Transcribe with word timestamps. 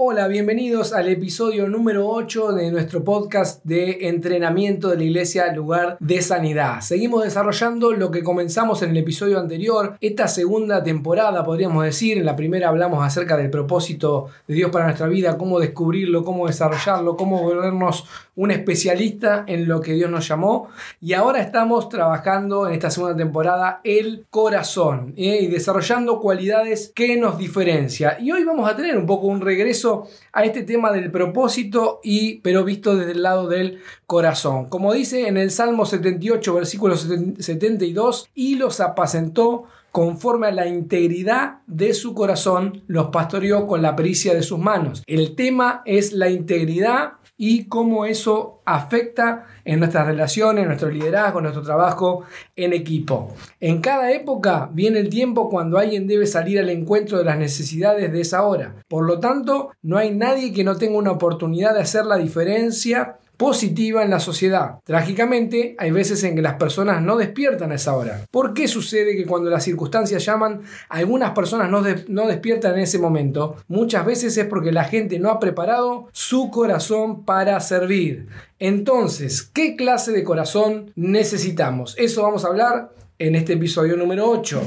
Hola, 0.00 0.28
bienvenidos 0.28 0.92
al 0.92 1.08
episodio 1.08 1.68
número 1.68 2.08
8 2.08 2.52
de 2.52 2.70
nuestro 2.70 3.02
podcast 3.02 3.64
de 3.64 4.06
entrenamiento 4.08 4.90
de 4.90 4.96
la 4.96 5.02
iglesia 5.02 5.52
lugar 5.52 5.96
de 5.98 6.22
sanidad. 6.22 6.82
Seguimos 6.82 7.24
desarrollando 7.24 7.90
lo 7.90 8.12
que 8.12 8.22
comenzamos 8.22 8.80
en 8.82 8.90
el 8.90 8.98
episodio 8.98 9.40
anterior, 9.40 9.96
esta 10.00 10.28
segunda 10.28 10.84
temporada 10.84 11.42
podríamos 11.44 11.82
decir. 11.82 12.16
En 12.16 12.26
la 12.26 12.36
primera 12.36 12.68
hablamos 12.68 13.04
acerca 13.04 13.36
del 13.36 13.50
propósito 13.50 14.28
de 14.46 14.54
Dios 14.54 14.70
para 14.70 14.84
nuestra 14.84 15.08
vida, 15.08 15.36
cómo 15.36 15.58
descubrirlo, 15.58 16.22
cómo 16.22 16.46
desarrollarlo, 16.46 17.16
cómo 17.16 17.42
volvernos 17.42 18.04
un 18.36 18.52
especialista 18.52 19.42
en 19.48 19.66
lo 19.66 19.80
que 19.80 19.94
Dios 19.94 20.08
nos 20.08 20.28
llamó. 20.28 20.68
Y 21.00 21.14
ahora 21.14 21.42
estamos 21.42 21.88
trabajando 21.88 22.68
en 22.68 22.74
esta 22.74 22.88
segunda 22.88 23.16
temporada 23.16 23.80
el 23.82 24.26
corazón 24.30 25.12
¿eh? 25.16 25.40
y 25.42 25.48
desarrollando 25.48 26.20
cualidades 26.20 26.92
que 26.94 27.16
nos 27.16 27.36
diferencia. 27.36 28.16
Y 28.20 28.30
hoy 28.30 28.44
vamos 28.44 28.70
a 28.70 28.76
tener 28.76 28.96
un 28.96 29.06
poco 29.06 29.26
un 29.26 29.40
regreso 29.40 29.87
a 30.32 30.44
este 30.44 30.62
tema 30.62 30.92
del 30.92 31.10
propósito 31.10 32.00
y 32.02 32.40
pero 32.40 32.64
visto 32.64 32.96
desde 32.96 33.12
el 33.12 33.22
lado 33.22 33.48
del 33.48 33.80
corazón. 34.06 34.68
Como 34.68 34.92
dice 34.92 35.28
en 35.28 35.36
el 35.36 35.50
Salmo 35.50 35.86
78, 35.86 36.54
versículo 36.54 36.96
72, 36.96 38.28
y 38.34 38.56
los 38.56 38.80
apacentó 38.80 39.64
conforme 39.92 40.48
a 40.48 40.52
la 40.52 40.66
integridad 40.66 41.58
de 41.66 41.94
su 41.94 42.14
corazón, 42.14 42.82
los 42.86 43.08
pastoreó 43.08 43.66
con 43.66 43.82
la 43.82 43.96
pericia 43.96 44.34
de 44.34 44.42
sus 44.42 44.58
manos. 44.58 45.02
El 45.06 45.34
tema 45.34 45.82
es 45.86 46.12
la 46.12 46.30
integridad 46.30 47.14
y 47.40 47.66
cómo 47.66 48.04
eso 48.04 48.60
afecta 48.66 49.46
en 49.64 49.78
nuestras 49.78 50.06
relaciones, 50.06 50.62
en 50.62 50.68
nuestro 50.68 50.90
liderazgo, 50.90 51.38
en 51.38 51.44
nuestro 51.44 51.62
trabajo 51.62 52.24
en 52.56 52.72
equipo. 52.72 53.32
En 53.60 53.80
cada 53.80 54.12
época 54.12 54.68
viene 54.72 54.98
el 54.98 55.08
tiempo 55.08 55.48
cuando 55.48 55.78
alguien 55.78 56.08
debe 56.08 56.26
salir 56.26 56.58
al 56.58 56.68
encuentro 56.68 57.16
de 57.16 57.24
las 57.24 57.38
necesidades 57.38 58.12
de 58.12 58.20
esa 58.20 58.42
hora. 58.42 58.74
Por 58.88 59.06
lo 59.06 59.20
tanto, 59.20 59.70
no 59.82 59.96
hay 59.96 60.10
nadie 60.10 60.52
que 60.52 60.64
no 60.64 60.76
tenga 60.76 60.98
una 60.98 61.12
oportunidad 61.12 61.74
de 61.74 61.80
hacer 61.80 62.04
la 62.06 62.16
diferencia 62.16 63.18
positiva 63.38 64.02
en 64.02 64.10
la 64.10 64.20
sociedad. 64.20 64.80
Trágicamente, 64.84 65.76
hay 65.78 65.90
veces 65.92 66.22
en 66.24 66.34
que 66.34 66.42
las 66.42 66.54
personas 66.54 67.00
no 67.00 67.16
despiertan 67.16 67.72
a 67.72 67.76
esa 67.76 67.96
hora. 67.96 68.26
¿Por 68.30 68.52
qué 68.52 68.68
sucede 68.68 69.16
que 69.16 69.24
cuando 69.24 69.48
las 69.48 69.64
circunstancias 69.64 70.24
llaman, 70.24 70.62
algunas 70.90 71.30
personas 71.30 71.70
no, 71.70 72.26
despiertan 72.26 72.74
en 72.74 72.80
ese 72.80 72.98
momento? 72.98 73.56
Muchas 73.68 74.04
veces 74.04 74.36
es 74.36 74.46
porque 74.46 74.72
la 74.72 74.84
gente 74.84 75.18
no 75.20 75.30
ha 75.30 75.38
preparado 75.38 76.08
su 76.12 76.50
corazón 76.50 77.24
para 77.24 77.58
servir. 77.60 78.26
Entonces, 78.58 79.42
¿qué 79.42 79.76
clase 79.76 80.10
de 80.10 80.24
corazón 80.24 80.92
necesitamos? 80.96 81.94
Eso 81.96 82.24
vamos 82.24 82.44
a 82.44 82.48
hablar 82.48 82.90
en 83.20 83.36
este 83.36 83.52
episodio 83.52 83.96
número 83.96 84.28
8. 84.28 84.62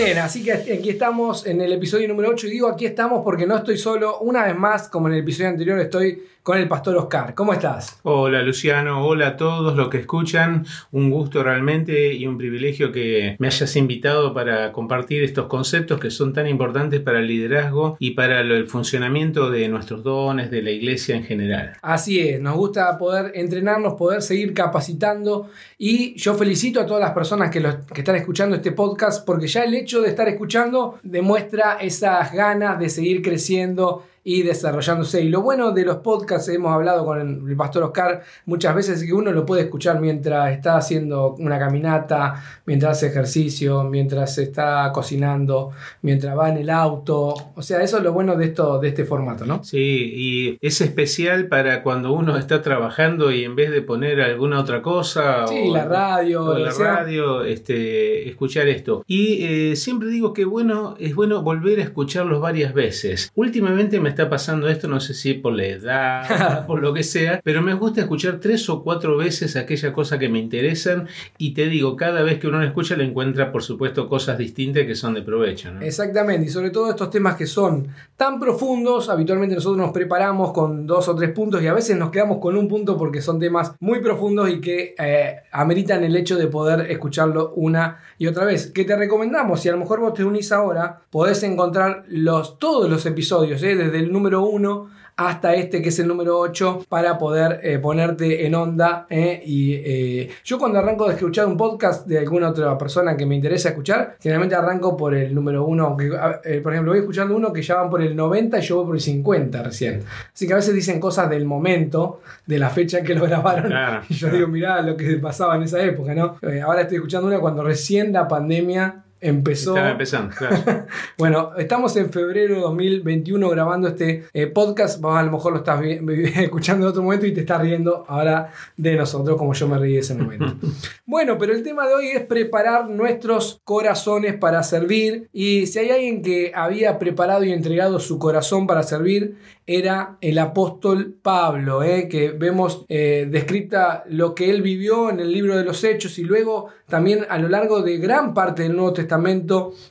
Así 0.00 0.42
que 0.42 0.52
aquí 0.52 0.90
estamos 0.90 1.46
en 1.46 1.60
el 1.60 1.72
episodio 1.74 2.08
número 2.08 2.30
8 2.30 2.46
y 2.46 2.50
digo 2.50 2.68
aquí 2.68 2.86
estamos 2.86 3.22
porque 3.22 3.46
no 3.46 3.56
estoy 3.56 3.76
solo. 3.76 4.20
Una 4.20 4.44
vez 4.44 4.56
más, 4.56 4.88
como 4.88 5.08
en 5.08 5.14
el 5.14 5.20
episodio 5.20 5.50
anterior, 5.50 5.78
estoy 5.78 6.22
con 6.50 6.58
el 6.58 6.66
pastor 6.66 6.96
Oscar. 6.96 7.32
¿Cómo 7.36 7.52
estás? 7.52 8.00
Hola 8.02 8.42
Luciano, 8.42 9.06
hola 9.06 9.28
a 9.28 9.36
todos 9.36 9.76
los 9.76 9.88
que 9.88 9.98
escuchan. 9.98 10.66
Un 10.90 11.08
gusto 11.08 11.44
realmente 11.44 12.12
y 12.12 12.26
un 12.26 12.38
privilegio 12.38 12.90
que 12.90 13.36
me 13.38 13.46
hayas 13.46 13.76
invitado 13.76 14.34
para 14.34 14.72
compartir 14.72 15.22
estos 15.22 15.46
conceptos 15.46 16.00
que 16.00 16.10
son 16.10 16.32
tan 16.32 16.48
importantes 16.48 16.98
para 17.02 17.20
el 17.20 17.28
liderazgo 17.28 17.96
y 18.00 18.14
para 18.14 18.40
el 18.40 18.66
funcionamiento 18.66 19.48
de 19.48 19.68
nuestros 19.68 20.02
dones, 20.02 20.50
de 20.50 20.62
la 20.62 20.72
iglesia 20.72 21.14
en 21.14 21.22
general. 21.22 21.74
Así 21.82 22.18
es, 22.18 22.40
nos 22.40 22.56
gusta 22.56 22.98
poder 22.98 23.30
entrenarnos, 23.36 23.94
poder 23.94 24.20
seguir 24.20 24.52
capacitando 24.52 25.50
y 25.78 26.16
yo 26.16 26.34
felicito 26.34 26.80
a 26.80 26.86
todas 26.86 27.00
las 27.00 27.12
personas 27.12 27.52
que, 27.52 27.62
que 27.94 28.00
están 28.00 28.16
escuchando 28.16 28.56
este 28.56 28.72
podcast 28.72 29.24
porque 29.24 29.46
ya 29.46 29.62
el 29.62 29.74
hecho 29.74 30.00
de 30.00 30.08
estar 30.08 30.26
escuchando 30.26 30.98
demuestra 31.04 31.74
esas 31.80 32.32
ganas 32.32 32.76
de 32.80 32.88
seguir 32.88 33.22
creciendo 33.22 34.02
y 34.22 34.42
desarrollándose. 34.42 35.22
Y 35.22 35.28
lo 35.28 35.40
bueno 35.42 35.72
de 35.72 35.84
los 35.84 35.96
podcasts, 35.98 36.48
hemos 36.48 36.72
hablado 36.72 37.04
con 37.04 37.48
el 37.48 37.56
pastor 37.56 37.84
Oscar 37.84 38.22
muchas 38.44 38.74
veces, 38.74 39.00
es 39.00 39.06
que 39.06 39.14
uno 39.14 39.32
lo 39.32 39.46
puede 39.46 39.62
escuchar 39.62 40.00
mientras 40.00 40.52
está 40.52 40.76
haciendo 40.76 41.34
una 41.38 41.58
caminata, 41.58 42.42
mientras 42.66 42.98
hace 42.98 43.08
ejercicio, 43.08 43.84
mientras 43.84 44.36
está 44.38 44.90
cocinando, 44.92 45.70
mientras 46.02 46.36
va 46.36 46.50
en 46.50 46.58
el 46.58 46.70
auto. 46.70 47.34
O 47.54 47.62
sea, 47.62 47.82
eso 47.82 47.98
es 47.98 48.04
lo 48.04 48.12
bueno 48.12 48.36
de, 48.36 48.46
esto, 48.46 48.78
de 48.78 48.88
este 48.88 49.04
formato, 49.04 49.46
¿no? 49.46 49.64
Sí, 49.64 49.78
y 50.14 50.58
es 50.60 50.80
especial 50.80 51.48
para 51.48 51.82
cuando 51.82 52.12
uno 52.12 52.36
está 52.36 52.62
trabajando 52.62 53.32
y 53.32 53.44
en 53.44 53.56
vez 53.56 53.70
de 53.70 53.82
poner 53.82 54.20
alguna 54.20 54.60
otra 54.60 54.82
cosa... 54.82 55.46
Sí, 55.46 55.70
la 55.70 55.84
radio. 55.84 56.58
la 56.58 56.72
radio, 56.72 57.44
este, 57.44 58.28
escuchar 58.28 58.68
esto. 58.68 59.02
Y 59.06 59.44
eh, 59.44 59.76
siempre 59.76 60.08
digo 60.08 60.32
que 60.32 60.44
bueno, 60.44 60.96
es 60.98 61.14
bueno 61.14 61.42
volver 61.42 61.80
a 61.80 61.82
escucharlos 61.82 62.40
varias 62.40 62.74
veces. 62.74 63.30
Últimamente 63.34 64.00
me 64.00 64.09
está 64.10 64.28
pasando 64.28 64.68
esto, 64.68 64.86
no 64.88 65.00
sé 65.00 65.14
si 65.14 65.34
por 65.34 65.54
la 65.54 65.66
edad, 65.66 66.66
por 66.66 66.80
lo 66.80 66.92
que 66.92 67.02
sea, 67.02 67.40
pero 67.42 67.62
me 67.62 67.74
gusta 67.74 68.02
escuchar 68.02 68.38
tres 68.40 68.68
o 68.68 68.82
cuatro 68.82 69.16
veces 69.16 69.56
aquella 69.56 69.92
cosa 69.92 70.18
que 70.18 70.28
me 70.28 70.38
interesan 70.38 71.08
y 71.38 71.54
te 71.54 71.66
digo, 71.66 71.96
cada 71.96 72.22
vez 72.22 72.38
que 72.38 72.48
uno 72.48 72.58
la 72.58 72.66
escucha 72.66 72.96
le 72.96 73.04
encuentra, 73.04 73.50
por 73.50 73.62
supuesto, 73.62 74.08
cosas 74.08 74.38
distintas 74.38 74.84
que 74.84 74.94
son 74.94 75.14
de 75.14 75.22
provecho. 75.22 75.70
Exactamente, 75.80 76.46
y 76.46 76.50
sobre 76.50 76.70
todo 76.70 76.90
estos 76.90 77.10
temas 77.10 77.36
que 77.36 77.46
son 77.46 77.88
tan 78.16 78.38
profundos, 78.38 79.08
habitualmente 79.08 79.54
nosotros 79.54 79.78
nos 79.78 79.92
preparamos 79.92 80.52
con 80.52 80.86
dos 80.86 81.08
o 81.08 81.14
tres 81.14 81.30
puntos 81.30 81.62
y 81.62 81.66
a 81.66 81.72
veces 81.72 81.96
nos 81.96 82.10
quedamos 82.10 82.38
con 82.38 82.56
un 82.56 82.68
punto 82.68 82.96
porque 82.96 83.22
son 83.22 83.38
temas 83.38 83.72
muy 83.80 84.00
profundos 84.00 84.50
y 84.50 84.60
que 84.60 84.94
eh, 84.98 85.36
ameritan 85.52 86.04
el 86.04 86.16
hecho 86.16 86.36
de 86.36 86.46
poder 86.46 86.90
escucharlo 86.90 87.52
una 87.54 88.00
y 88.18 88.26
otra 88.26 88.44
vez. 88.44 88.70
Que 88.70 88.84
te 88.84 88.96
recomendamos, 88.96 89.60
si 89.60 89.68
a 89.68 89.72
lo 89.72 89.78
mejor 89.78 90.00
vos 90.00 90.14
te 90.14 90.24
unís 90.24 90.52
ahora, 90.52 91.00
podés 91.10 91.42
encontrar 91.42 92.04
los, 92.08 92.58
todos 92.58 92.90
los 92.90 93.06
episodios, 93.06 93.62
¿eh? 93.62 93.76
desde 93.76 93.98
el 94.00 94.12
número 94.12 94.42
1 94.44 95.00
hasta 95.26 95.54
este 95.54 95.82
que 95.82 95.90
es 95.90 95.98
el 95.98 96.08
número 96.08 96.38
8 96.38 96.86
para 96.88 97.18
poder 97.18 97.60
eh, 97.62 97.78
ponerte 97.78 98.46
en 98.46 98.54
onda. 98.54 99.06
¿eh? 99.10 99.42
Y 99.44 99.74
eh, 99.74 100.30
yo 100.44 100.58
cuando 100.58 100.78
arranco 100.78 101.06
de 101.06 101.14
escuchar 101.14 101.46
un 101.46 101.58
podcast 101.58 102.06
de 102.06 102.18
alguna 102.18 102.48
otra 102.48 102.76
persona 102.78 103.16
que 103.16 103.26
me 103.26 103.34
interesa 103.34 103.70
escuchar, 103.70 104.16
generalmente 104.18 104.54
arranco 104.54 104.96
por 104.96 105.14
el 105.14 105.34
número 105.34 105.66
1. 105.66 105.96
por 105.96 106.72
ejemplo, 106.72 106.92
voy 106.92 107.00
escuchando 107.00 107.36
uno 107.36 107.52
que 107.52 107.60
ya 107.60 107.76
van 107.76 107.90
por 107.90 108.00
el 108.00 108.16
90 108.16 108.58
y 108.58 108.62
yo 108.62 108.76
voy 108.76 108.86
por 108.86 108.94
el 108.94 109.02
50 109.02 109.62
recién. 109.62 110.02
Así 110.32 110.46
que 110.46 110.54
a 110.54 110.56
veces 110.56 110.74
dicen 110.74 110.98
cosas 110.98 111.28
del 111.28 111.44
momento, 111.44 112.20
de 112.46 112.58
la 112.58 112.70
fecha 112.70 113.02
que 113.02 113.14
lo 113.14 113.24
grabaron. 113.26 113.72
y 114.08 114.14
yo 114.14 114.30
digo, 114.30 114.48
mirá 114.48 114.80
lo 114.80 114.96
que 114.96 115.16
pasaba 115.16 115.56
en 115.56 115.64
esa 115.64 115.82
época, 115.82 116.14
¿no? 116.14 116.36
ahora 116.64 116.82
estoy 116.82 116.96
escuchando 116.96 117.28
una 117.28 117.40
cuando 117.40 117.62
recién 117.62 118.12
la 118.12 118.26
pandemia 118.26 119.04
empezó. 119.20 119.70
Estaba 119.70 119.90
empezando, 119.92 120.34
claro. 120.34 120.86
bueno, 121.18 121.52
estamos 121.56 121.94
en 121.96 122.10
febrero 122.10 122.54
de 122.54 122.60
2021 122.62 123.48
grabando 123.50 123.88
este 123.88 124.24
eh, 124.32 124.46
podcast. 124.46 125.00
Vos 125.00 125.16
a 125.16 125.22
lo 125.22 125.32
mejor 125.32 125.52
lo 125.52 125.58
estás 125.58 125.82
escuchando 126.36 126.86
en 126.86 126.90
otro 126.90 127.02
momento 127.02 127.26
y 127.26 127.34
te 127.34 127.40
estás 127.40 127.60
riendo 127.60 128.04
ahora 128.08 128.50
de 128.76 128.96
nosotros, 128.96 129.36
como 129.36 129.52
yo 129.52 129.68
me 129.68 129.78
reí 129.78 129.96
ese 129.96 130.14
momento. 130.14 130.54
bueno, 131.06 131.36
pero 131.38 131.52
el 131.52 131.62
tema 131.62 131.86
de 131.86 131.94
hoy 131.94 132.06
es 132.08 132.24
preparar 132.24 132.88
nuestros 132.88 133.60
corazones 133.64 134.34
para 134.36 134.62
servir. 134.62 135.28
Y 135.32 135.66
si 135.66 135.78
hay 135.78 135.90
alguien 135.90 136.22
que 136.22 136.52
había 136.54 136.98
preparado 136.98 137.44
y 137.44 137.52
entregado 137.52 138.00
su 138.00 138.18
corazón 138.18 138.66
para 138.66 138.82
servir, 138.82 139.36
era 139.66 140.16
el 140.20 140.38
apóstol 140.38 141.14
Pablo, 141.22 141.82
eh, 141.84 142.08
que 142.08 142.30
vemos 142.30 142.84
eh, 142.88 143.28
descrita 143.30 144.02
lo 144.08 144.34
que 144.34 144.50
él 144.50 144.62
vivió 144.62 145.10
en 145.10 145.20
el 145.20 145.30
libro 145.30 145.56
de 145.56 145.64
los 145.64 145.84
Hechos 145.84 146.18
y 146.18 146.24
luego 146.24 146.70
también 146.88 147.24
a 147.28 147.38
lo 147.38 147.48
largo 147.48 147.82
de 147.82 147.98
gran 147.98 148.34
parte 148.34 148.64
del 148.64 148.74
Nuevo 148.74 148.92
Testamento 148.92 149.09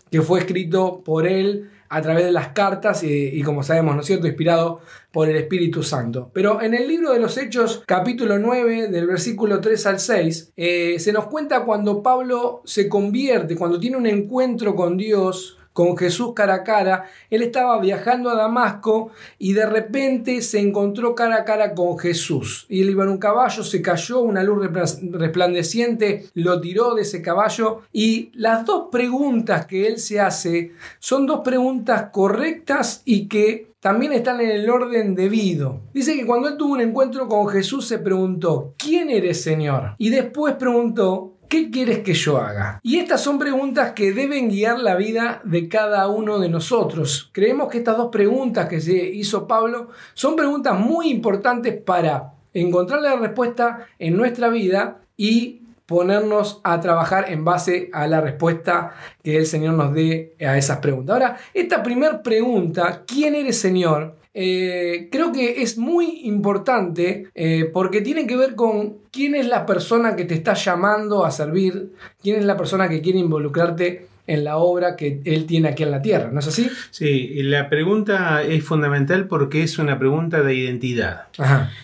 que 0.09 0.21
fue 0.21 0.39
escrito 0.39 1.01
por 1.03 1.27
él 1.27 1.69
a 1.89 2.01
través 2.01 2.25
de 2.25 2.31
las 2.31 2.49
cartas 2.49 3.03
y, 3.03 3.41
como 3.41 3.63
sabemos, 3.63 3.95
¿no 3.95 4.01
es 4.01 4.07
cierto?, 4.07 4.27
inspirado 4.27 4.79
por 5.11 5.27
el 5.27 5.35
Espíritu 5.35 5.81
Santo. 5.81 6.29
Pero 6.33 6.61
en 6.61 6.75
el 6.75 6.87
libro 6.87 7.11
de 7.11 7.19
los 7.19 7.37
Hechos, 7.37 7.83
capítulo 7.85 8.37
9, 8.37 8.89
del 8.89 9.07
versículo 9.07 9.59
3 9.59 9.85
al 9.87 9.99
6, 9.99 10.53
eh, 10.55 10.99
se 10.99 11.11
nos 11.11 11.25
cuenta 11.25 11.65
cuando 11.65 12.03
Pablo 12.03 12.61
se 12.63 12.87
convierte, 12.87 13.55
cuando 13.55 13.79
tiene 13.79 13.97
un 13.97 14.05
encuentro 14.05 14.75
con 14.75 14.97
Dios, 14.97 15.58
con 15.79 15.95
Jesús 15.95 16.33
cara 16.35 16.55
a 16.55 16.63
cara. 16.65 17.05
Él 17.29 17.41
estaba 17.41 17.79
viajando 17.79 18.29
a 18.29 18.35
Damasco 18.35 19.11
y 19.37 19.53
de 19.53 19.65
repente 19.65 20.41
se 20.41 20.59
encontró 20.59 21.15
cara 21.15 21.37
a 21.37 21.45
cara 21.45 21.73
con 21.73 21.97
Jesús. 21.97 22.65
Y 22.67 22.81
él 22.81 22.89
iba 22.89 23.05
en 23.05 23.11
un 23.11 23.17
caballo, 23.17 23.63
se 23.63 23.81
cayó, 23.81 24.19
una 24.19 24.43
luz 24.43 24.67
resplandeciente 25.13 26.25
lo 26.33 26.59
tiró 26.59 26.95
de 26.95 27.03
ese 27.03 27.21
caballo. 27.21 27.83
Y 27.93 28.29
las 28.33 28.65
dos 28.65 28.87
preguntas 28.91 29.67
que 29.67 29.87
él 29.87 29.99
se 29.99 30.19
hace 30.19 30.73
son 30.99 31.25
dos 31.25 31.39
preguntas 31.45 32.09
correctas 32.11 33.01
y 33.05 33.29
que 33.29 33.69
también 33.79 34.11
están 34.11 34.41
en 34.41 34.49
el 34.49 34.69
orden 34.69 35.15
debido. 35.15 35.79
Dice 35.93 36.13
que 36.13 36.25
cuando 36.25 36.49
él 36.49 36.57
tuvo 36.57 36.73
un 36.73 36.81
encuentro 36.81 37.29
con 37.29 37.47
Jesús 37.47 37.87
se 37.87 37.99
preguntó, 37.99 38.73
¿quién 38.77 39.09
eres 39.09 39.41
Señor? 39.41 39.95
Y 39.97 40.09
después 40.09 40.55
preguntó, 40.55 41.38
¿qué 41.49 41.71
quieres 41.71 41.99
que 41.99 42.13
yo 42.13 42.37
haga? 42.37 42.79
Y 42.83 42.99
estas 42.99 43.21
son 43.21 43.39
preguntas 43.39 43.91
que 43.91 44.13
deben 44.13 44.49
guiar 44.49 44.79
la 44.79 44.95
vida 44.95 45.41
de 45.43 45.67
cada 45.67 46.07
uno 46.07 46.39
de 46.39 46.47
nosotros. 46.47 47.29
Creemos 47.33 47.69
que 47.69 47.79
estas 47.79 47.97
dos 47.97 48.09
preguntas 48.11 48.69
que 48.69 48.79
se 48.79 48.93
hizo 48.93 49.47
Pablo 49.47 49.89
son 50.13 50.35
preguntas 50.35 50.79
muy 50.79 51.09
importantes 51.09 51.75
para 51.75 52.33
encontrar 52.53 53.01
la 53.01 53.15
respuesta 53.15 53.87
en 53.97 54.15
nuestra 54.15 54.49
vida 54.49 55.01
y 55.17 55.63
ponernos 55.85 56.61
a 56.63 56.79
trabajar 56.79 57.31
en 57.31 57.43
base 57.43 57.89
a 57.93 58.05
la 58.05 58.21
respuesta 58.21 58.91
que 59.23 59.37
el 59.37 59.47
Señor 59.47 59.73
nos 59.73 59.91
dé 59.91 60.35
a 60.39 60.55
esas 60.55 60.77
preguntas. 60.77 61.13
Ahora, 61.15 61.37
esta 61.51 61.81
primera 61.81 62.21
pregunta, 62.21 63.03
¿quién 63.07 63.33
eres 63.33 63.59
Señor? 63.59 64.18
Eh, 64.33 65.09
creo 65.11 65.31
que 65.31 65.63
es 65.63 65.77
muy 65.77 66.21
importante 66.23 67.27
eh, 67.33 67.69
porque 67.73 68.01
tiene 68.01 68.27
que 68.27 68.37
ver 68.37 68.55
con 68.55 68.97
quién 69.11 69.35
es 69.35 69.47
la 69.47 69.65
persona 69.65 70.15
que 70.15 70.25
te 70.25 70.35
está 70.35 70.53
llamando 70.53 71.25
a 71.25 71.31
servir, 71.31 71.93
quién 72.21 72.37
es 72.37 72.45
la 72.45 72.55
persona 72.55 72.89
que 72.89 73.01
quiere 73.01 73.19
involucrarte 73.19 74.07
en 74.29 74.43
la 74.43 74.57
obra 74.57 74.95
que 74.95 75.21
él 75.25 75.47
tiene 75.47 75.69
aquí 75.69 75.81
en 75.81 75.89
la 75.89 76.03
tierra, 76.03 76.29
¿no 76.31 76.39
es 76.39 76.47
así? 76.47 76.69
Sí, 76.91 77.41
la 77.41 77.67
pregunta 77.67 78.43
es 78.43 78.63
fundamental 78.63 79.27
porque 79.27 79.63
es 79.63 79.79
una 79.79 79.97
pregunta 79.97 80.43
de 80.43 80.53
identidad. 80.53 81.29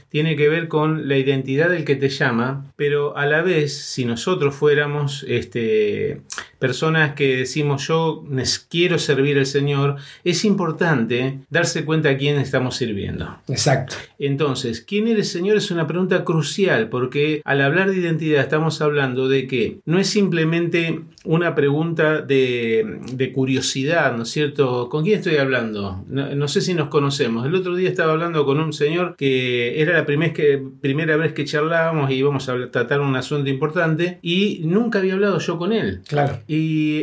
Tiene 0.09 0.35
que 0.35 0.47
ver 0.47 0.67
con 0.67 1.07
la 1.07 1.17
identidad 1.17 1.69
del 1.69 1.85
que 1.85 1.95
te 1.95 2.09
llama, 2.09 2.71
pero 2.75 3.17
a 3.17 3.25
la 3.25 3.41
vez, 3.41 3.75
si 3.75 4.05
nosotros 4.05 4.53
fuéramos 4.53 5.25
este, 5.27 6.21
personas 6.65 7.13
que 7.13 7.37
decimos 7.37 7.87
yo 7.87 8.23
quiero 8.71 8.97
servir 8.97 9.37
al 9.37 9.45
Señor, 9.45 9.97
es 10.23 10.43
importante 10.45 11.41
darse 11.47 11.85
cuenta 11.85 12.09
a 12.09 12.17
quién 12.17 12.37
estamos 12.37 12.75
sirviendo. 12.75 13.37
Exacto. 13.47 13.97
Entonces, 14.17 14.81
¿quién 14.81 15.07
eres 15.07 15.31
Señor? 15.31 15.57
Es 15.57 15.69
una 15.69 15.85
pregunta 15.85 16.23
crucial 16.23 16.89
porque 16.89 17.43
al 17.45 17.61
hablar 17.61 17.91
de 17.91 17.97
identidad 17.97 18.41
estamos 18.41 18.81
hablando 18.81 19.27
de 19.27 19.45
que 19.45 19.77
no 19.85 19.99
es 19.99 20.07
simplemente 20.07 21.01
una 21.23 21.53
pregunta 21.53 22.21
de, 22.21 23.31
curiosidad, 23.35 24.17
¿no 24.17 24.23
es 24.23 24.29
cierto? 24.29 24.89
¿Con 24.89 25.03
quién 25.03 25.17
estoy 25.19 25.37
hablando? 25.37 26.03
No, 26.07 26.47
sé 26.47 26.61
si 26.61 26.73
nos 26.73 26.87
conocemos. 26.87 27.45
El 27.45 27.53
otro 27.53 27.75
día 27.75 27.89
estaba 27.89 28.13
hablando 28.13 28.43
con 28.43 28.59
un 28.59 28.73
señor 28.73 29.15
que 29.17 29.81
era 29.81 29.93
la 29.93 30.05
que, 30.33 30.63
primera 30.81 31.15
vez 31.15 31.33
que 31.33 31.45
charlábamos 31.45 32.09
y 32.09 32.15
íbamos 32.15 32.49
a 32.49 32.71
tratar 32.71 33.01
un 33.01 33.15
asunto 33.15 33.51
importante 33.51 34.17
y 34.23 34.61
nunca 34.63 34.97
había 34.99 35.13
hablado 35.13 35.37
yo 35.37 35.59
con 35.59 35.73
él. 35.73 36.01
Claro. 36.07 36.39
Y 36.47 36.54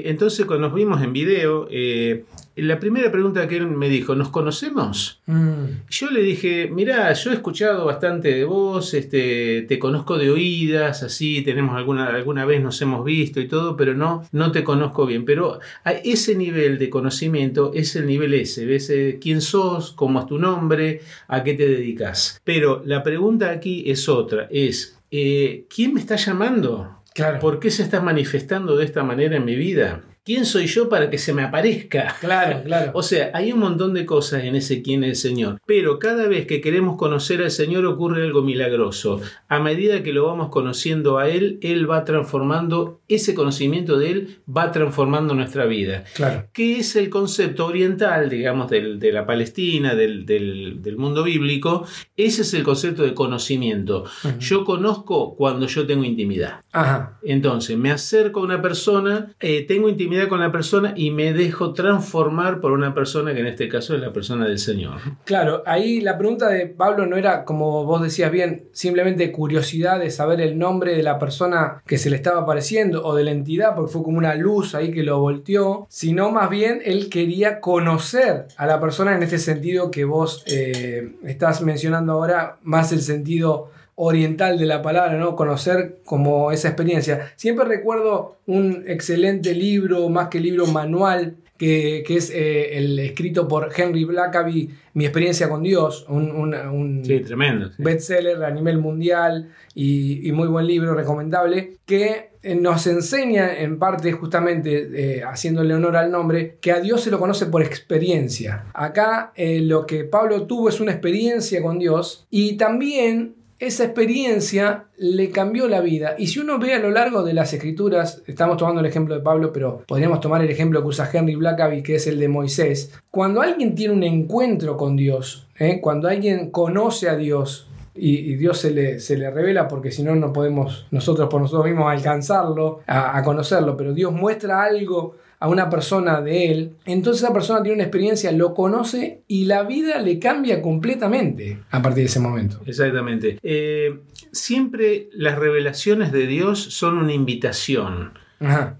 entonces 0.04 0.46
cuando 0.46 0.69
nos 0.69 0.76
vimos 0.76 1.02
en 1.02 1.12
video, 1.12 1.66
eh, 1.70 2.25
la 2.56 2.78
primera 2.78 3.10
pregunta 3.10 3.49
que 3.49 3.56
él 3.56 3.66
me 3.66 3.88
dijo, 3.88 4.14
¿nos 4.14 4.28
conocemos? 4.28 5.20
Mm. 5.26 5.64
Yo 5.88 6.10
le 6.10 6.22
dije, 6.22 6.69
mira, 6.70 7.12
yo 7.12 7.31
he 7.31 7.34
escuchado 7.34 7.87
bastante 7.87 8.32
de 8.32 8.44
vos, 8.44 8.93
este, 8.94 9.62
te 9.62 9.78
conozco 9.78 10.19
de 10.19 10.31
oídas, 10.31 11.02
así, 11.02 11.43
tenemos 11.43 11.76
alguna, 11.76 12.08
alguna 12.08 12.44
vez 12.44 12.62
nos 12.62 12.81
hemos 12.82 13.04
visto 13.04 13.40
y 13.40 13.49
todo, 13.49 13.76
pero 13.76 13.94
no, 13.94 14.26
no 14.32 14.52
te 14.52 14.64
conozco 14.64 15.06
bien. 15.06 15.25
Pero 15.25 15.60
a 15.84 15.93
ese 15.93 16.34
nivel 16.34 16.78
de 16.78 16.90
conocimiento 16.90 17.72
es 17.75 17.96
el 17.96 18.06
nivel 18.06 18.34
ese, 18.34 18.66
ves 18.66 18.90
eh, 18.90 19.19
quién 19.20 19.40
sos, 19.40 19.93
cómo 19.93 20.20
es 20.20 20.26
tu 20.26 20.38
nombre, 20.38 21.00
a 21.28 21.43
qué 21.43 21.55
te 21.55 21.66
dedicas. 21.66 22.40
Pero 22.44 22.82
la 22.84 23.02
pregunta 23.02 23.50
aquí 23.50 23.84
es 23.87 24.08
otra, 24.08 24.46
es, 24.50 24.98
eh, 25.10 25.64
¿quién 25.75 25.94
me 25.94 26.00
está 26.00 26.16
llamando? 26.16 27.01
¿Por 27.40 27.60
qué 27.60 27.70
se 27.70 27.82
está 27.82 28.00
manifestando 28.00 28.76
de 28.76 28.84
esta 28.84 29.02
manera 29.02 29.36
en 29.36 29.44
mi 29.44 29.54
vida? 29.54 30.02
¿Quién 30.24 30.46
soy 30.46 30.66
yo 30.66 30.88
para 30.88 31.10
que 31.10 31.19
se 31.19 31.34
me 31.34 31.42
aparezca? 31.42 32.14
Claro, 32.20 32.62
claro. 32.64 32.92
O 32.94 33.02
sea, 33.02 33.32
hay 33.34 33.50
un 33.50 33.58
montón 33.58 33.92
de 33.92 34.06
cosas 34.06 34.44
en 34.44 34.54
ese 34.54 34.80
quién 34.80 35.02
es 35.02 35.10
el 35.10 35.30
Señor. 35.30 35.60
Pero 35.66 35.98
cada 35.98 36.28
vez 36.28 36.46
que 36.46 36.60
queremos 36.60 36.96
conocer 36.96 37.42
al 37.42 37.50
Señor 37.50 37.84
ocurre 37.86 38.22
algo 38.22 38.42
milagroso. 38.42 39.20
A 39.48 39.58
medida 39.58 40.04
que 40.04 40.12
lo 40.12 40.26
vamos 40.26 40.50
conociendo 40.50 41.19
a 41.19 41.28
Él, 41.28 41.58
Él 41.60 41.90
va 41.90 42.04
transformando, 42.04 43.00
ese 43.08 43.34
conocimiento 43.34 43.98
de 43.98 44.10
Él 44.10 44.38
va 44.48 44.70
transformando 44.70 45.34
nuestra 45.34 45.66
vida. 45.66 46.04
Claro. 46.14 46.46
¿Qué 46.52 46.78
es 46.78 46.94
el 46.94 47.10
concepto 47.10 47.66
oriental, 47.66 48.30
digamos, 48.30 48.70
de 48.70 49.12
la 49.12 49.26
Palestina, 49.26 49.96
del, 49.96 50.94
mundo 50.96 51.24
bíblico? 51.24 51.84
Ese 52.16 52.42
es 52.42 52.54
el 52.54 52.62
concepto 52.62 53.02
de 53.02 53.12
conocimiento. 53.12 54.04
Yo 54.38 54.64
conozco 54.64 55.34
cuando 55.34 55.66
yo 55.66 55.84
tengo 55.84 56.04
intimidad. 56.04 56.60
Ajá. 56.70 57.19
Entonces, 57.24 57.76
me 57.76 57.90
acerco 57.90 58.38
a 58.38 58.44
una 58.44 58.62
persona, 58.62 59.34
eh, 59.40 59.66
tengo 59.66 59.88
intimidad 59.88 60.11
con 60.28 60.40
la 60.40 60.52
persona 60.52 60.92
y 60.96 61.10
me 61.10 61.32
dejo 61.32 61.72
transformar 61.72 62.60
por 62.60 62.72
una 62.72 62.94
persona 62.94 63.34
que 63.34 63.40
en 63.40 63.46
este 63.46 63.68
caso 63.68 63.94
es 63.94 64.00
la 64.00 64.12
persona 64.12 64.46
del 64.46 64.58
Señor. 64.58 64.98
Claro, 65.24 65.62
ahí 65.66 66.00
la 66.00 66.18
pregunta 66.18 66.48
de 66.48 66.66
Pablo 66.66 67.06
no 67.06 67.16
era, 67.16 67.44
como 67.44 67.84
vos 67.84 68.02
decías 68.02 68.30
bien, 68.30 68.68
simplemente 68.72 69.32
curiosidad 69.32 69.98
de 70.00 70.10
saber 70.10 70.40
el 70.40 70.58
nombre 70.58 70.94
de 70.94 71.02
la 71.02 71.18
persona 71.18 71.82
que 71.86 71.98
se 71.98 72.10
le 72.10 72.16
estaba 72.16 72.42
apareciendo 72.42 73.04
o 73.04 73.14
de 73.14 73.24
la 73.24 73.30
entidad, 73.30 73.74
porque 73.74 73.92
fue 73.92 74.02
como 74.02 74.18
una 74.18 74.34
luz 74.34 74.74
ahí 74.74 74.92
que 74.92 75.02
lo 75.02 75.18
volteó, 75.20 75.86
sino 75.88 76.30
más 76.30 76.50
bien 76.50 76.80
él 76.84 77.08
quería 77.08 77.60
conocer 77.60 78.46
a 78.56 78.66
la 78.66 78.80
persona 78.80 79.14
en 79.14 79.22
este 79.22 79.38
sentido 79.38 79.90
que 79.90 80.04
vos 80.04 80.44
eh, 80.46 81.16
estás 81.24 81.62
mencionando 81.62 82.12
ahora, 82.12 82.58
más 82.62 82.92
el 82.92 83.00
sentido 83.00 83.70
oriental 84.04 84.58
de 84.58 84.66
la 84.66 84.82
palabra, 84.82 85.16
¿no? 85.16 85.37
Conocer 85.37 86.00
como 86.04 86.50
esa 86.50 86.69
experiencia. 86.69 87.32
Siempre 87.37 87.64
recuerdo 87.64 88.38
un 88.46 88.82
excelente 88.88 89.54
libro, 89.54 90.08
más 90.08 90.26
que 90.26 90.40
libro 90.40 90.66
manual, 90.66 91.37
que, 91.56 92.04
es 92.08 92.31
eh, 92.31 92.76
el 92.78 92.99
escrito 92.99 93.46
por 93.46 93.70
Henry 93.75 94.04
Blackaby, 94.04 94.70
Mi 94.94 95.04
experiencia 95.04 95.49
con 95.49 95.62
Dios, 95.62 96.04
un, 96.08 97.02
tremendo, 97.25 97.70
bestseller 97.78 98.43
a 98.43 98.50
nivel 98.50 98.78
mundial 98.78 99.50
y, 99.72 100.32
muy 100.32 100.48
buen 100.48 100.66
libro, 100.66 100.94
recomendable, 100.94 101.76
que 101.87 102.32
eh, 102.43 102.56
nos 102.56 102.88
enseña 102.88 103.56
en 103.56 103.78
parte 103.78 104.10
justamente, 104.10 105.19
eh, 105.19 105.22
haciéndole 105.22 105.75
honor 105.75 105.96
al 105.96 106.10
nombre, 106.10 106.56
que 106.60 106.72
a 106.72 106.81
Dios 106.81 107.02
se 107.02 107.12
lo 107.12 107.20
conoce 107.20 107.46
por 107.46 107.62
experiencia. 107.62 108.64
Acá 108.75 109.32
lo 109.37 109.87
que 109.87 110.02
Pablo 110.02 110.48
tuvo 110.48 110.69
es 110.69 110.81
una 110.81 110.90
experiencia 110.90 111.62
con 111.62 111.78
Dios 111.78 112.26
y 112.31 112.56
también 112.56 113.37
esa 113.62 113.84
experiencia 113.84 114.86
le 114.96 115.30
cambió 115.30 115.68
la 115.68 115.80
vida. 115.80 116.16
Y 116.18 116.26
si 116.26 116.40
uno 116.40 116.58
ve 116.58 116.74
a 116.74 116.80
lo 116.80 116.90
largo 116.90 117.22
de 117.22 117.32
las 117.32 117.52
escrituras, 117.52 118.20
estamos 118.26 118.56
tomando 118.56 118.80
el 118.80 118.86
ejemplo 118.86 119.14
de 119.14 119.20
Pablo, 119.20 119.52
pero 119.52 119.84
podríamos 119.86 120.18
tomar 120.18 120.42
el 120.42 120.50
ejemplo 120.50 120.82
que 120.82 120.88
usa 120.88 121.08
Henry 121.12 121.36
Blackaby, 121.36 121.84
que 121.84 121.94
es 121.94 122.08
el 122.08 122.18
de 122.18 122.26
Moisés. 122.26 122.92
Cuando 123.12 123.40
alguien 123.40 123.76
tiene 123.76 123.94
un 123.94 124.02
encuentro 124.02 124.76
con 124.76 124.96
Dios, 124.96 125.46
¿eh? 125.60 125.80
cuando 125.80 126.08
alguien 126.08 126.50
conoce 126.50 127.08
a 127.08 127.14
Dios, 127.14 127.68
y, 127.94 128.34
Dios 128.34 128.58
se 128.58 128.70
le, 128.72 128.98
se 128.98 129.16
le, 129.16 129.30
revela 129.30 129.68
porque 129.68 129.90
si 129.90 130.02
no 130.02 130.14
no 130.16 130.32
podemos 130.32 130.86
nosotros 130.90 131.28
por 131.28 131.42
nosotros 131.42 131.66
mismos 131.66 131.92
alcanzarlo, 131.92 132.80
a, 132.86 133.22
conocerlo, 133.22 133.76
pero 133.76 133.92
Dios 133.92 134.12
muestra 134.12 134.64
algo 134.64 135.16
a 135.42 135.48
una 135.48 135.68
persona 135.68 136.20
de 136.20 136.52
él, 136.52 136.70
entonces 136.84 137.24
esa 137.24 137.32
persona 137.32 137.64
tiene 137.64 137.74
una 137.74 137.82
experiencia, 137.82 138.30
lo 138.30 138.54
conoce 138.54 139.22
y 139.26 139.46
la 139.46 139.64
vida 139.64 140.00
le 140.00 140.20
cambia 140.20 140.62
completamente 140.62 141.58
a 141.72 141.82
partir 141.82 142.05
de 142.05 142.06
ese 142.06 142.20
momento. 142.20 142.60
Exactamente. 142.64 143.40
Eh, 143.43 143.98
siempre 144.31 145.08
las 145.12 145.36
revelaciones 145.36 146.12
de 146.12 146.28
Dios 146.28 146.60
son 146.60 146.96
una 146.96 147.12
invitación. 147.12 148.12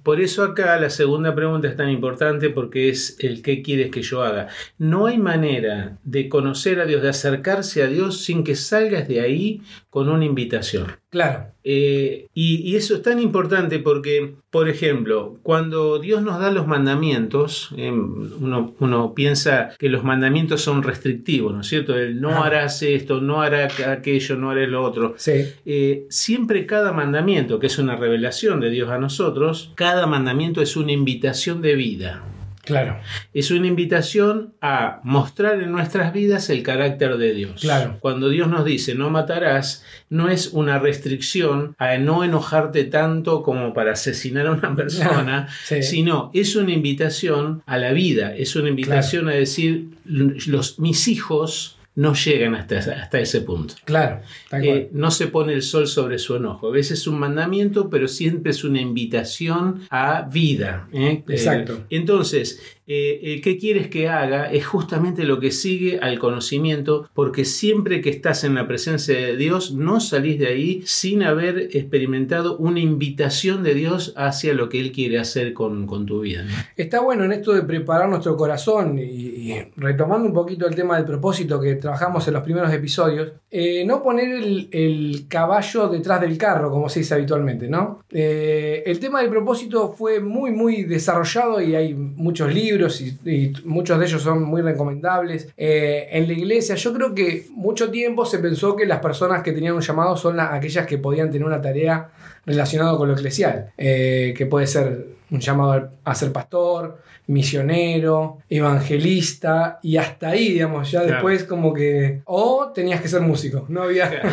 Por 0.02 0.20
eso 0.20 0.42
acá 0.44 0.76
la 0.78 0.90
segunda 0.90 1.34
pregunta 1.34 1.68
es 1.68 1.76
tan 1.76 1.88
importante 1.88 2.50
porque 2.50 2.88
es 2.88 3.16
el 3.20 3.42
qué 3.42 3.62
quieres 3.62 3.90
que 3.90 4.02
yo 4.02 4.22
haga. 4.22 4.48
No 4.78 5.06
hay 5.06 5.18
manera 5.18 5.98
de 6.04 6.28
conocer 6.28 6.80
a 6.80 6.87
Dios, 6.87 7.02
de 7.02 7.08
acercarse 7.08 7.82
a 7.82 7.87
Dios 7.87 8.25
sin 8.25 8.42
que 8.42 8.56
salgas 8.56 9.06
de 9.06 9.20
ahí 9.20 9.62
con 9.92 10.08
una 10.08 10.25
invitación. 10.25 10.87
Claro. 11.11 11.49
Eh, 11.64 12.28
y, 12.32 12.75
eso 12.76 12.94
es 12.94 13.02
tan 13.02 13.20
importante 13.20 13.78
porque, 13.78 14.37
por 14.49 14.70
ejemplo, 14.70 15.38
cuando 15.42 15.99
Dios 15.99 16.22
nos 16.22 16.40
da 16.40 16.50
los 16.50 16.66
mandamientos, 16.66 17.68
eh, 17.76 17.92
uno, 17.92 19.12
piensa 19.14 19.68
que 19.78 19.90
los 19.90 20.02
mandamientos 20.02 20.62
son 20.62 20.82
restrictivos, 20.82 21.52
¿no 21.52 21.61
es 21.61 21.66
cierto? 21.66 21.94
El 21.94 22.22
no 22.22 22.42
harás 22.42 22.82
esto, 22.82 23.20
no 23.20 23.42
hará 23.42 23.68
aquello, 23.92 24.37
no 24.37 24.50
haré 24.50 24.66
lo 24.66 24.82
otro. 24.82 25.12
Sí. 25.18 25.44
Eh, 25.66 26.06
siempre 26.08 26.64
cada 26.64 26.92
mandamiento, 26.92 27.58
que 27.58 27.66
es 27.66 27.78
una 27.78 27.94
revelación 27.94 28.61
de 28.61 28.70
Dios 28.70 28.88
a 28.88 28.96
nosotros, 28.96 29.72
cada 29.75 30.06
mandamiento 30.06 30.62
es 30.62 30.75
una 30.75 30.92
invitación 30.92 31.61
de 31.61 31.75
vida. 31.75 32.22
Claro. 32.62 33.00
Es 33.35 33.50
una 33.50 33.66
invitación 33.66 34.54
a 34.61 35.00
mostrar 35.02 35.61
en 35.61 35.73
nuestras 35.73 36.12
vidas 36.12 36.49
el 36.49 36.62
carácter 36.62 37.16
de 37.16 37.35
Dios. 37.35 37.61
Claro. 37.61 37.99
Cuando 38.00 38.28
Dios 38.28 38.49
nos 38.49 38.64
dice 38.64 38.95
no 38.95 39.11
matarás, 39.11 39.85
no 40.09 40.28
es 40.28 40.49
una 40.49 40.78
restricción 40.78 41.75
a 41.78 41.99
no 41.99 42.23
enojarte 42.23 42.85
tanto 42.85 43.42
como 43.42 43.75
para 43.75 43.92
asesinar 43.92 44.47
a 44.47 44.52
una 44.52 44.75
persona, 44.76 45.49
sino 45.64 46.31
es 46.35 46.54
una 46.54 46.73
invitación 46.73 47.62
a 47.66 47.78
la 47.78 47.92
vida, 47.92 48.35
es 48.35 48.54
una 48.54 48.69
invitación 48.69 49.28
a 49.28 49.33
decir 49.33 49.88
los, 50.04 50.78
mis 50.78 51.09
hijos 51.09 51.78
no 51.94 52.14
llegan 52.14 52.54
hasta, 52.54 52.78
hasta 52.78 53.20
ese 53.20 53.42
punto. 53.42 53.75
Claro. 53.84 54.20
Eh, 54.52 54.88
no 54.92 55.11
se 55.11 55.26
pone 55.26 55.52
el 55.52 55.62
sol 55.62 55.87
sobre 55.87 56.18
su 56.18 56.37
enojo. 56.37 56.68
A 56.68 56.70
veces 56.70 57.00
es 57.00 57.06
un 57.06 57.18
mandamiento, 57.18 57.90
pero 57.90 58.08
siempre 58.08 58.52
es 58.52 58.64
una 58.64 58.80
invitación 58.80 59.82
a 59.90 60.22
vida. 60.22 60.88
¿eh? 60.92 61.22
Exacto. 61.28 61.75
Eh, 61.75 61.96
entonces, 61.96 62.61
eh, 62.88 63.20
eh, 63.22 63.40
¿qué 63.40 63.58
quieres 63.58 63.87
que 63.88 64.08
haga? 64.08 64.50
Es 64.50 64.66
justamente 64.66 65.25
lo 65.25 65.38
que 65.38 65.52
sigue 65.52 66.00
al 66.00 66.18
conocimiento, 66.18 67.08
porque 67.14 67.44
siempre 67.44 68.00
que 68.00 68.11
estás 68.11 68.42
en 68.42 68.56
la 68.56 68.66
presencia 68.66 69.16
de 69.16 69.37
Dios, 69.37 69.72
no 69.72 70.00
salís 70.00 70.38
de 70.40 70.49
ahí 70.49 70.82
sin 70.84 71.22
haber 71.22 71.68
experimentado 71.76 72.56
una 72.58 72.80
invitación 72.80 73.62
de 73.62 73.75
Dios 73.75 74.12
hacia 74.16 74.52
lo 74.52 74.68
que 74.68 74.80
Él 74.80 74.90
quiere 74.90 75.18
hacer 75.18 75.54
con, 75.54 75.87
tu 76.06 76.20
vida. 76.22 76.44
Está 76.76 77.00
bueno 77.00 77.25
en 77.25 77.32
esto 77.32 77.52
de 77.52 77.62
preparar 77.62 78.08
nuestro 78.08 78.37
corazón 78.37 78.99
y, 78.99 79.54
retomando 79.76 80.26
un 80.26 80.34
poquito 80.34 80.66
el 80.66 80.75
tema 80.75 80.96
del 80.96 81.04
propósito 81.04 81.61
que 81.61 81.76
trabajamos 81.82 82.26
en 82.26 82.34
los 82.34 82.42
primeros 82.42 82.72
episodios, 82.72 83.32
eh, 83.50 83.84
no 83.84 84.02
poner 84.02 84.30
el, 84.72 85.26
caballo 85.28 85.88
detrás 85.88 86.20
del 86.20 86.38
carro, 86.38 86.70
como 86.70 86.88
se 86.88 87.00
dice 87.00 87.14
habitualmente, 87.14 87.68
¿no? 87.68 88.02
el 88.10 88.98
tema 88.98 89.20
del 89.20 89.30
propósito 89.30 89.94
fue 89.96 90.20
muy, 90.20 90.50
muy 90.50 90.84
desarrollado 90.84 91.60
y 91.60 91.74
hay 91.74 91.94
muchos 91.94 92.52
libros 92.52 93.00
y, 93.00 93.52
muchos 93.64 93.98
de 93.98 94.06
ellos 94.06 94.22
son 94.22 94.42
muy 94.42 94.62
recomendables. 94.62 95.48
Eh, 95.56 96.08
en 96.12 96.26
la 96.26 96.32
iglesia 96.32 96.74
yo 96.74 96.92
creo 96.92 97.14
que 97.14 97.46
mucho 97.50 97.90
tiempo 97.90 98.24
se 98.24 98.38
pensó 98.38 98.76
que 98.76 98.86
las 98.86 99.00
personas 99.00 99.42
que 99.42 99.52
tenían 99.52 99.74
un 99.74 99.80
llamado 99.80 100.16
son 100.16 100.38
aquellas 100.40 100.86
que 100.86 100.98
podían 100.98 101.30
tener 101.30 101.46
una 101.46 101.60
tarea 101.60 102.10
relacionada 102.46 102.96
con 102.96 103.08
lo 103.08 103.14
eclesial, 103.14 103.72
eh, 103.76 104.34
que 104.36 104.46
puede 104.46 104.66
ser 104.66 105.06
un 105.32 105.40
llamado 105.40 105.90
a 106.04 106.14
ser 106.14 106.30
pastor, 106.30 106.98
misionero, 107.26 108.38
evangelista 108.48 109.80
y 109.82 109.96
hasta 109.96 110.28
ahí, 110.28 110.52
digamos, 110.52 110.90
ya 110.90 111.02
después 111.02 111.44
como 111.44 111.72
que... 111.72 112.20
O 112.26 112.70
tenías 112.74 113.00
que 113.00 113.08
ser 113.08 113.22
músico, 113.22 113.64
no 113.68 113.82
había... 113.82 114.10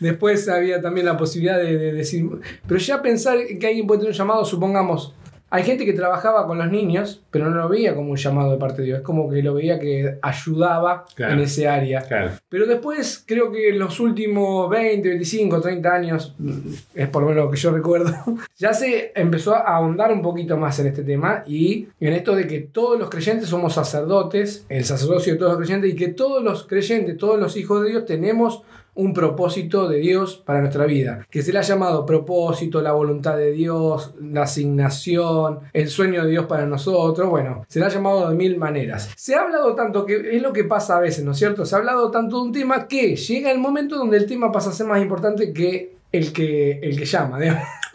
Después 0.00 0.48
había 0.48 0.80
también 0.80 1.06
la 1.06 1.16
posibilidad 1.16 1.58
de, 1.58 1.76
de, 1.76 1.92
decir, 1.92 2.24
pero 2.68 2.78
ya 2.78 3.02
pensar 3.02 3.36
que 3.58 3.66
alguien 3.66 3.84
puede 3.84 3.98
tener 3.98 4.12
un 4.12 4.16
llamado, 4.16 4.44
supongamos, 4.44 5.12
hay 5.50 5.62
gente 5.62 5.86
que 5.86 5.94
trabajaba 5.94 6.46
con 6.46 6.58
los 6.58 6.70
niños, 6.70 7.22
pero 7.30 7.48
no 7.48 7.56
lo 7.56 7.68
veía 7.68 7.94
como 7.94 8.10
un 8.10 8.16
llamado 8.16 8.52
de 8.52 8.58
parte 8.58 8.82
de 8.82 8.86
Dios. 8.86 8.98
Es 8.98 9.04
como 9.04 9.30
que 9.30 9.42
lo 9.42 9.54
veía 9.54 9.78
que 9.78 10.18
ayudaba 10.20 11.06
en 11.16 11.40
ese 11.40 11.66
área. 11.66 12.04
Pero 12.48 12.66
después, 12.66 13.24
creo 13.26 13.50
que 13.50 13.70
en 13.70 13.78
los 13.78 13.98
últimos 13.98 14.68
20, 14.68 15.08
25, 15.08 15.60
30 15.60 15.94
años, 15.94 16.34
mm, 16.38 16.58
es 16.94 17.08
por 17.08 17.22
lo 17.22 17.30
menos 17.30 17.44
lo 17.46 17.50
que 17.50 17.56
yo 17.56 17.70
recuerdo, 17.70 18.12
ya 18.58 18.74
se 18.74 19.12
empezó 19.14 19.54
a 19.54 19.60
ahondar 19.60 20.12
un 20.12 20.20
poquito 20.20 20.58
más 20.58 20.78
en 20.80 20.88
este 20.88 21.02
tema 21.02 21.42
y 21.46 21.88
en 22.00 22.12
esto 22.12 22.34
de 22.34 22.46
que 22.46 22.60
todos 22.60 22.98
los 22.98 23.08
creyentes 23.08 23.48
somos 23.48 23.74
sacerdotes, 23.74 24.66
el 24.68 24.84
sacerdocio 24.84 25.32
de 25.32 25.38
todos 25.38 25.52
los 25.52 25.60
creyentes, 25.60 25.92
y 25.92 25.96
que 25.96 26.08
todos 26.08 26.44
los 26.44 26.66
creyentes, 26.66 27.16
todos 27.16 27.40
los 27.40 27.56
hijos 27.56 27.82
de 27.82 27.90
Dios 27.90 28.04
tenemos 28.04 28.62
un 28.98 29.12
propósito 29.12 29.88
de 29.88 29.98
Dios 29.98 30.42
para 30.44 30.60
nuestra 30.60 30.84
vida, 30.84 31.24
que 31.30 31.42
se 31.42 31.52
le 31.52 31.60
ha 31.60 31.62
llamado 31.62 32.04
propósito, 32.04 32.82
la 32.82 32.92
voluntad 32.92 33.36
de 33.36 33.52
Dios, 33.52 34.12
la 34.20 34.42
asignación, 34.42 35.60
el 35.72 35.88
sueño 35.88 36.24
de 36.24 36.30
Dios 36.30 36.46
para 36.46 36.66
nosotros, 36.66 37.30
bueno, 37.30 37.64
se 37.68 37.78
le 37.78 37.86
ha 37.86 37.90
llamado 37.90 38.28
de 38.28 38.34
mil 38.34 38.58
maneras. 38.58 39.10
Se 39.16 39.36
ha 39.36 39.42
hablado 39.42 39.76
tanto, 39.76 40.04
que 40.04 40.36
es 40.36 40.42
lo 40.42 40.52
que 40.52 40.64
pasa 40.64 40.96
a 40.96 41.00
veces, 41.00 41.24
¿no 41.24 41.30
es 41.30 41.38
cierto? 41.38 41.64
Se 41.64 41.76
ha 41.76 41.78
hablado 41.78 42.10
tanto 42.10 42.38
de 42.38 42.42
un 42.42 42.52
tema 42.52 42.88
que 42.88 43.14
llega 43.14 43.52
el 43.52 43.58
momento 43.58 43.96
donde 43.96 44.16
el 44.16 44.26
tema 44.26 44.50
pasa 44.50 44.70
a 44.70 44.72
ser 44.72 44.88
más 44.88 45.00
importante 45.00 45.52
que 45.52 45.96
el 46.10 46.32
que, 46.32 46.80
el 46.82 46.98
que 46.98 47.04
llama. 47.04 47.38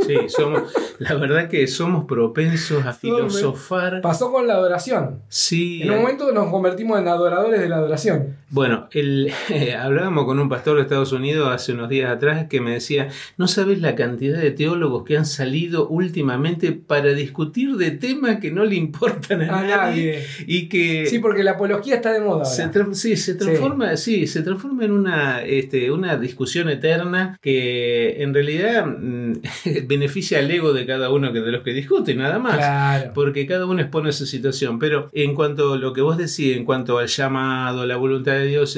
Sí, 0.05 0.15
somos, 0.27 0.63
la 1.00 1.15
verdad 1.15 1.50
que 1.50 1.67
somos 1.67 2.05
propensos 2.05 2.86
a 2.86 2.93
filosofar. 2.93 4.01
Pasó 4.01 4.31
con 4.31 4.48
la 4.48 4.53
adoración. 4.53 5.22
Sí. 5.29 5.81
En 5.81 5.91
un 5.91 5.98
momento 5.98 6.31
nos 6.31 6.50
convertimos 6.50 7.00
en 7.00 7.07
adoradores 7.07 7.62
de 7.62 7.69
la 7.69 7.77
adoración. 7.77 8.38
Bueno, 8.50 8.88
el, 8.91 9.31
hablábamos 9.79 10.25
con 10.25 10.39
un 10.39 10.50
pastor 10.50 10.77
de 10.77 10.83
Estados 10.83 11.12
Unidos 11.12 11.50
hace 11.51 11.74
unos 11.74 11.89
días 11.89 12.12
atrás 12.12 12.48
que 12.50 12.62
me 12.62 12.72
decía, 12.72 13.10
no 13.38 13.48
sabes 13.48 13.81
la 13.81 13.95
cantidad 13.95 14.39
de 14.39 14.51
teólogos 14.51 15.03
que 15.03 15.17
han 15.17 15.25
salido 15.25 15.88
últimamente 15.88 16.72
para 16.72 17.13
discutir 17.13 17.75
de 17.77 17.91
temas 17.91 18.39
que 18.39 18.51
no 18.51 18.63
le 18.63 18.75
importan 18.75 19.41
a, 19.41 19.63
nadie, 19.63 20.24
y 20.45 20.69
que... 20.69 21.05
Sí, 21.07 21.19
porque 21.19 21.43
la 21.43 21.51
apología 21.51 21.95
está 21.95 22.12
de 22.12 22.19
moda. 22.19 22.45
sí, 22.45 23.15
se 23.15 23.36
transforma, 23.36 23.98
sí. 23.98 24.27
se 24.27 24.41
transforma 24.41 24.86
en 24.86 24.91
una, 24.91 25.43
este, 25.43 25.91
una 25.91 26.17
discusión 26.17 26.69
eterna 26.69 27.38
que 27.41 28.22
en 28.22 28.33
realidad 28.33 28.86
mm, 28.86 29.33
beneficia 29.93 30.39
al 30.39 30.50
ego 30.50 30.73
de 30.73 30.85
cada 30.85 31.09
uno 31.09 31.31
de 31.31 31.51
los 31.51 31.63
que 31.63 31.73
discute, 31.73 32.15
nada 32.15 32.39
más. 32.39 33.05
Porque 33.13 33.45
cada 33.45 33.65
uno 33.65 33.81
expone 33.81 34.12
su 34.12 34.25
situación. 34.25 34.79
Pero 34.79 35.09
en 35.13 35.33
cuanto 35.35 35.73
a 35.73 35.77
lo 35.77 35.93
que 35.93 36.01
vos 36.01 36.17
decís, 36.17 36.55
en 36.55 36.65
cuanto 36.65 36.97
al 36.97 37.07
llamado, 37.07 37.85
la 37.85 37.95
voluntad 37.95 38.33
de 38.33 38.47
Dios, 38.47 38.77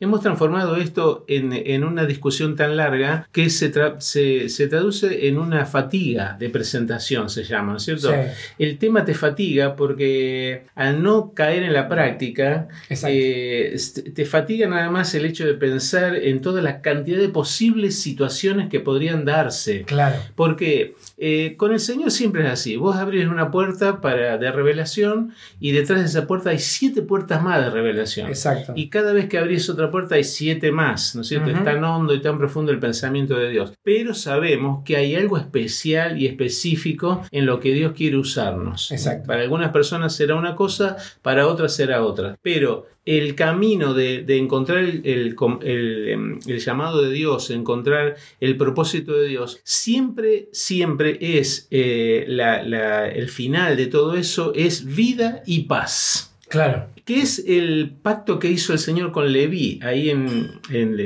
hemos 0.00 0.20
transformado 0.20 0.76
esto 0.76 1.24
en, 1.28 1.84
una 1.84 2.06
discusión 2.06 2.56
tan 2.56 2.76
larga 2.76 3.28
que 3.32 3.50
se, 3.50 3.72
se, 4.00 4.68
traduce 4.68 5.28
en 5.28 5.38
una 5.38 5.66
fatiga 5.66 6.36
de 6.38 6.50
presentación, 6.50 7.30
se 7.30 7.44
llama, 7.44 7.78
¿cierto? 7.78 8.12
El 8.58 8.78
tema 8.78 9.04
te 9.04 9.14
fatiga 9.14 9.76
porque 9.76 10.64
al 10.74 11.02
no 11.02 11.32
caer 11.34 11.62
en 11.62 11.72
la 11.72 11.88
práctica, 11.88 12.68
eh, 13.06 13.76
te 14.14 14.24
fatiga 14.24 14.68
nada 14.68 14.90
más 14.90 15.14
el 15.14 15.24
hecho 15.24 15.46
de 15.46 15.54
pensar 15.54 16.16
en 16.16 16.40
toda 16.40 16.62
la 16.62 16.80
cantidad 16.80 17.18
de 17.18 17.28
posibles 17.28 18.00
situaciones 18.00 18.68
que 18.68 18.80
podrían 18.80 19.24
darse. 19.24 19.82
Claro. 19.82 20.16
Porque 20.46 20.94
eh, 21.18 21.54
con 21.56 21.72
el 21.72 21.80
Señor 21.80 22.10
siempre 22.10 22.44
es 22.44 22.50
así. 22.50 22.76
Vos 22.76 22.96
abrís 22.96 23.26
una 23.26 23.50
puerta 23.50 24.00
para, 24.00 24.38
de 24.38 24.52
revelación 24.52 25.32
y 25.58 25.72
detrás 25.72 26.00
de 26.00 26.06
esa 26.06 26.26
puerta 26.26 26.50
hay 26.50 26.58
siete 26.58 27.02
puertas 27.02 27.42
más 27.42 27.64
de 27.64 27.70
revelación. 27.70 28.28
Exacto. 28.28 28.72
Y 28.76 28.88
cada 28.88 29.12
vez 29.12 29.28
que 29.28 29.38
abrís 29.38 29.68
otra 29.68 29.90
puerta 29.90 30.14
hay 30.14 30.24
siete 30.24 30.72
más, 30.72 31.14
¿no 31.14 31.22
es 31.22 31.28
cierto? 31.28 31.50
Es 31.50 31.64
tan 31.64 31.82
hondo 31.82 32.14
y 32.14 32.20
tan 32.20 32.38
profundo 32.38 32.72
el 32.72 32.78
pensamiento 32.78 33.36
de 33.36 33.50
Dios. 33.50 33.72
Pero 33.82 34.14
sabemos 34.14 34.84
que 34.84 34.96
hay 34.96 35.14
algo 35.14 35.36
especial 35.36 36.20
y 36.20 36.26
específico 36.26 37.22
en 37.30 37.46
lo 37.46 37.60
que 37.60 37.72
Dios 37.72 37.92
quiere 37.92 38.16
usarnos. 38.16 38.90
Exacto. 38.92 39.26
Para 39.26 39.42
algunas 39.42 39.70
personas 39.72 40.14
será 40.14 40.36
una 40.36 40.54
cosa, 40.54 40.96
para 41.22 41.46
otras 41.46 41.74
será 41.74 42.04
otra. 42.04 42.36
Pero 42.42 42.86
el 43.06 43.36
camino 43.36 43.94
de, 43.94 44.24
encontrar 44.36 44.84
em, 44.84 46.38
el, 46.46 46.58
llamado 46.58 47.02
de 47.02 47.12
Dios, 47.12 47.50
encontrar 47.50 48.16
el 48.40 48.56
propósito 48.56 49.12
de 49.14 49.28
Dios, 49.28 49.60
siempre, 49.62 50.48
siempre 50.52 51.16
es 51.20 51.68
eh, 51.70 52.26
el 52.28 53.28
final 53.28 53.76
de 53.76 53.86
todo 53.86 54.16
eso, 54.16 54.52
es 54.54 54.84
vida 54.84 55.42
y 55.46 55.62
paz. 55.62 56.25
Claro. 56.48 56.86
¿Qué 57.06 57.20
es 57.20 57.44
el 57.46 57.92
pacto 58.02 58.40
que 58.40 58.50
hizo 58.50 58.72
el 58.72 58.80
Señor 58.80 59.12
con 59.12 59.32
Leví? 59.32 59.78
Ahí 59.84 60.10
en, 60.10 60.50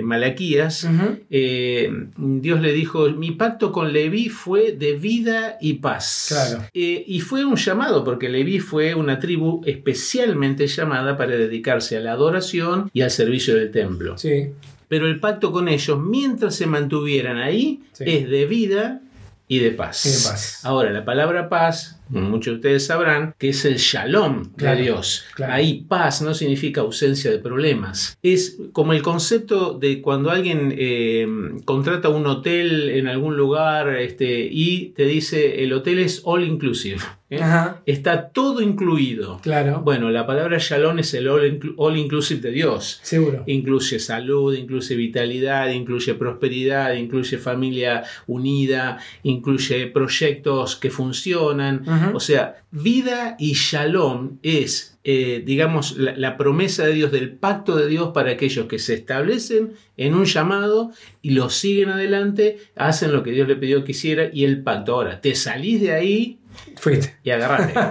Malaquías, 0.03 0.89
eh, 1.29 1.93
Dios 2.17 2.61
le 2.63 2.73
dijo, 2.73 3.11
mi 3.11 3.33
pacto 3.33 3.71
con 3.71 3.93
Leví 3.93 4.31
fue 4.31 4.73
de 4.73 4.95
vida 4.95 5.59
y 5.61 5.75
paz. 5.75 6.27
Claro. 6.29 6.65
Eh, 6.73 7.05
y 7.07 7.21
fue 7.21 7.45
un 7.45 7.57
llamado, 7.57 8.03
porque 8.03 8.31
Leví 8.31 8.61
fue 8.61 8.95
una 8.95 9.19
tribu 9.19 9.61
especialmente 9.67 10.67
llamada 10.67 11.19
para 11.19 11.37
dedicarse 11.37 11.99
a 11.99 12.01
la 12.01 12.13
adoración 12.13 12.91
y 12.95 13.03
al 13.03 13.11
servicio 13.11 13.55
del 13.55 13.71
templo. 13.71 14.17
Sí. 14.17 14.53
Pero 14.89 15.07
el 15.07 15.21
pacto 15.21 15.53
con 15.53 15.69
ellos, 15.69 16.01
mientras 16.01 16.55
se 16.55 16.67
mantuvieran 16.67 17.37
ahí, 17.37 17.83
es 17.99 18.27
de 18.27 18.47
vida 18.47 19.03
y 19.49 19.59
de 19.59 19.71
paz. 19.73 20.07
Y 20.07 20.09
de 20.09 20.31
paz. 20.31 20.65
Ahora, 20.65 20.91
la 20.93 21.05
palabra 21.05 21.51
paz 21.51 22.00
muchos 22.11 22.53
de 22.53 22.57
ustedes 22.57 22.87
sabrán 22.87 23.35
que 23.39 23.51
es 23.51 23.65
el 23.65 23.77
shalom 23.77 24.53
de 24.57 24.77
Dios. 24.77 25.25
Ahí 25.49 25.85
paz 25.89 26.23
no 26.23 26.35
significa 26.35 26.81
ausencia 26.81 27.31
de 27.31 27.39
problemas. 27.39 28.19
Es 28.23 28.59
como 28.73 28.93
el 28.93 29.03
concepto 29.03 29.75
de 29.75 30.01
cuando 30.01 30.31
alguien 30.31 30.75
eh, 30.77 31.27
contrata 31.65 32.09
un 32.09 32.27
hotel 32.27 32.91
en 32.91 33.09
algún 33.09 33.37
lugar 33.37 33.97
este, 33.97 34.49
y 34.51 34.91
te 34.97 35.05
dice 35.05 35.63
el 35.63 35.73
hotel 35.73 36.01
es 36.01 36.23
all 36.25 36.45
inclusive. 36.45 37.01
¿eh? 37.31 37.41
Está 37.87 38.29
todo 38.29 38.61
incluido. 38.61 39.39
Claro. 39.43 39.81
Bueno, 39.83 40.11
la 40.11 40.27
palabra 40.27 40.59
shalom 40.59 40.99
es 40.99 41.15
el 41.15 41.29
all, 41.29 41.97
inclusive 41.97 42.41
de 42.41 42.51
Dios. 42.51 43.01
Seguro. 43.03 43.45
Incluye 43.47 43.99
salud, 43.99 44.55
incluye 44.55 44.95
vitalidad, 44.97 45.71
incluye 45.71 46.15
prosperidad, 46.15 46.95
incluye 46.95 47.39
familia 47.39 48.03
unida, 48.27 48.99
incluye 49.23 49.87
proyectos 49.87 50.77
que 50.77 50.91
funcionan. 50.91 51.85
O 52.15 52.21
sea, 52.21 52.63
vida 52.71 53.37
y 53.39 53.53
shalom 53.53 54.39
es, 54.43 54.99
eh, 55.05 55.43
digamos, 55.45 55.97
la, 55.97 56.37
promesa 56.37 56.85
de 56.85 56.93
Dios, 56.93 57.13
del 57.13 57.33
pacto 57.33 57.77
de 57.77 57.87
Dios 57.87 58.11
para 58.13 58.33
aquellos 58.33 58.67
que 58.67 58.79
se 58.79 58.95
establecen 58.95 59.75
en 59.97 60.15
un 60.15 60.25
llamado 60.25 60.93
y 61.23 61.31
lo 61.31 61.51
siguen 61.51 61.91
adelante, 61.91 62.59
hacen 62.77 63.13
lo 63.13 63.23
que 63.23 63.33
Dios 63.33 63.49
le 63.49 63.57
pidió 63.57 63.85
que 63.85 63.93
hiciera 63.93 64.31
y 64.33 64.45
el 64.45 64.63
pacto. 64.63 64.95
Ahora, 64.95 65.21
te 65.21 65.35
salís 65.35 65.81
de 65.81 65.93
ahí 65.93 66.39
Fuiste. 66.77 67.17
y 67.23 67.31
agarrate. 67.31 67.75